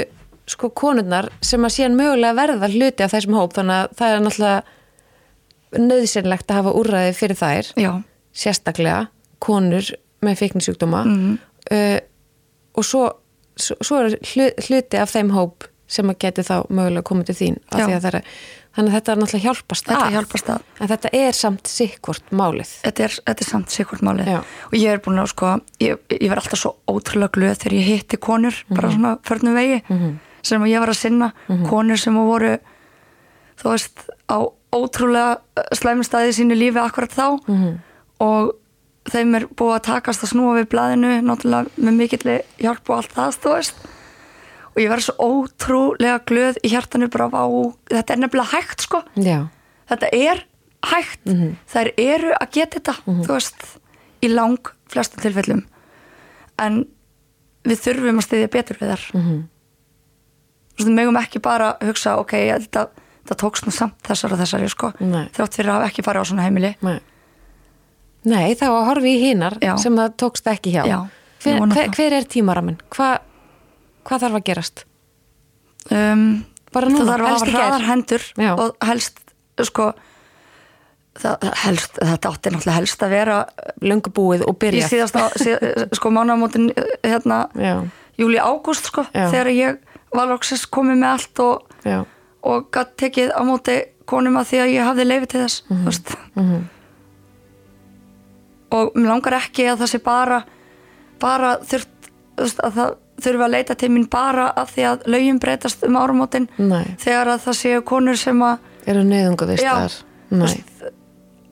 [0.48, 4.24] sko konurnar sem að síðan mögulega verða hluti af þessum hóp þannig að það er
[4.26, 4.64] náttúrulega
[5.84, 7.92] nöðsynlegt að hafa úrræði fyrir þær já,
[8.38, 9.00] sérstaklega
[9.44, 9.88] konur
[10.24, 12.00] með feiknisjúkdóma uh,
[12.78, 13.06] og svo,
[13.60, 17.36] svo, svo er hlu, hluti af þeim hóp sem að geti þá mögulega komið til
[17.40, 18.20] þín að það er,
[18.74, 20.14] þannig að þetta er náttúrulega hjálpast þetta að.
[20.16, 20.64] hjálpast að.
[20.82, 22.72] En þetta er samt sikkvort málið.
[22.88, 24.32] Þetta er, þetta er samt sikkert málið.
[24.34, 24.40] Já.
[24.72, 25.52] og ég er búin að sko,
[25.84, 28.96] ég, ég var alltaf svo ótrúlega glöð þegar ég hitti konur bara Mhm.
[28.96, 29.84] svona förnum vegi
[30.44, 31.32] sem ég var að sinna,
[31.70, 32.58] konur sem voru
[33.62, 34.38] þú veist á
[34.74, 35.40] ótrúlega
[35.78, 37.28] slæmustæði sínu lífi akkurat þá.
[37.48, 37.80] Mhm.
[38.24, 38.54] og
[39.12, 43.12] þeim er búið að takast að snúa við blaðinu náttúrulega með mikill hjálp og allt
[43.18, 43.76] það, þú veist.
[44.74, 47.46] Og ég var svo ótrúlega glöð í hjartanu bara á,
[47.92, 49.04] þetta er nefnilega hægt sko.
[49.20, 49.50] Já,
[49.92, 50.46] þetta er
[50.88, 51.20] hægt.
[51.68, 53.68] Þær eru að geta þetta þú veist,
[54.24, 55.66] í lang flestum tilfellum.
[56.58, 56.86] En
[57.68, 59.44] við þurfum að styðja betur við þar mm -hmm.
[60.80, 62.88] Við megum ekki bara hugsa, ok, þetta,
[63.24, 65.28] þetta tókst nú samt þessar og þessari sko Nei.
[65.36, 67.00] þrátt fyrir að ekki farið á svona heimili nei
[68.24, 69.74] Nei, þá að horfi í hinar Já.
[69.82, 70.98] sem það tókst ekki hjá Já,
[71.44, 72.78] hver, hver, hver er tímaramin?
[72.96, 73.18] Hva,
[74.08, 74.86] hvað þarf að gerast?
[75.92, 76.24] um,
[76.74, 78.52] Bara núna, það þarf að helst hafa í hendur Já.
[78.56, 79.20] og helst
[79.68, 79.90] sko
[81.20, 83.40] það, helst, þetta átti náttúrulega helst að vera
[83.84, 85.68] Löngu búið og í byrjað síðasta síð,
[86.00, 86.72] sko mánamótin
[87.04, 87.44] hérna
[88.18, 89.28] júli ágúst sko Já.
[89.28, 91.76] þegar ég var loksins komið með allt og,
[92.44, 95.88] og gætt tekið á móti konum að því að ég hafði leiði til þess mm
[96.36, 96.64] Mhm.
[98.74, 100.40] og mér langar ekki að það sé bara
[101.22, 102.10] bara þurft
[102.42, 106.48] að það þurfi að leita til mín bara af því að lögin breytast um áramótin
[106.58, 108.58] nei þegar að það séu konur sem að
[108.90, 109.76] Eru neyðungu vist Já.
[109.78, 109.94] þar?
[110.32, 110.84] þú Nei, veist,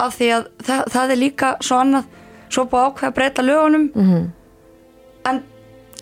[0.02, 2.10] af því að það, það er líka svo annað
[2.52, 4.32] svo búið að ákveða að breyta lögunum Mhm.
[5.30, 5.44] en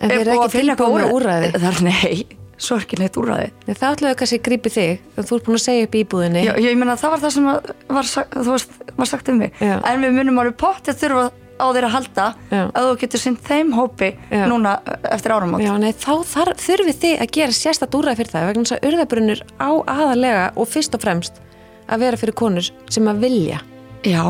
[0.00, 2.26] en þeir er búið að finna eitthvað úræði það er nei,
[2.60, 6.44] úræði Nei, Það ætlaðu kannski að grípi þig þú ert búin að segja upp íbúðinni
[6.46, 8.10] Já, ég meina það var það sem að var,
[8.50, 9.76] veist, var sagt um mig Já.
[9.80, 11.24] en við munum alveg pottið þurfa
[11.60, 12.62] á þeir að halda Já.
[12.68, 14.44] að þú getur sinn þeim hópi Já.
[14.48, 14.76] núna
[15.12, 18.64] eftir áramót Já, nei, þá þar, þurfið þið að gera sérstætt úræði fyrir það vegna
[18.64, 21.42] þess að urðabrunnur á aðalega og fyrst og fremst
[21.90, 23.60] að vera fyrir konur sem að vilja
[24.08, 24.24] Já,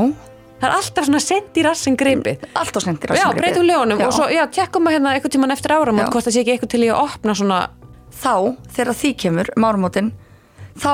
[0.60, 3.78] Það er alltaf svona sent í rassin gripið allt á sendir Já, breytum Já.
[3.80, 6.10] og svo, já, tjekkum að hérna eitthvað tíman eftir áramót Já.
[6.12, 7.60] hvort það sé ekki eitthvað til í að opna svona
[8.11, 10.12] Þá, þegar því kemur um áramótin
[10.80, 10.92] þá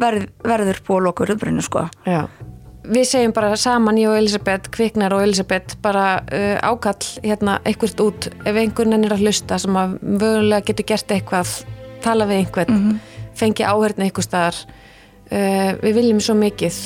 [0.00, 1.84] verð, verður búið að loka röðbrunni sko.
[2.08, 2.22] Já.
[2.88, 8.00] Við segjum bara saman ég og Elisabeth, Kviknar og Elisabeth bara uh, ákall hérna eitthvað
[8.06, 8.28] út.
[8.48, 11.52] Ef einhvern ennir að hlusta sem að vögulega getur gert eitthvað
[12.04, 12.98] tala við einhvern,
[13.36, 14.60] fengi áhörni eitthvað staðar.
[15.28, 16.80] Uh, við viljum svo mikið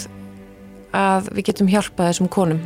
[0.99, 2.63] að við getum hjálpað þessum konum.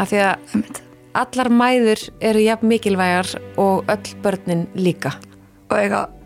[0.00, 0.80] Af því að
[1.20, 2.02] allar mæður
[2.32, 5.14] eru jafn mikilvægar og öll börnin líka.
[5.70, 6.19] Og öll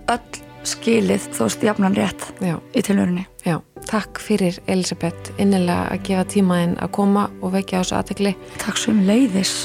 [0.69, 3.59] skilið veist jafnan rétt Já, í tilhörinni já,
[3.91, 5.33] takk fyrir Elisabeth.
[5.39, 9.57] Innilega að gefa tímaðinn að koma og vekja á þessu aðtekli Takk um leiðis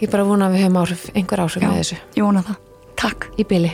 [0.00, 1.68] Ég bara vona að við höfum áhrif, einhver áhrif Já.
[1.68, 2.02] með þessu.
[2.16, 2.60] Ég vona það.
[3.02, 3.32] Takk.
[3.36, 3.72] Í byli.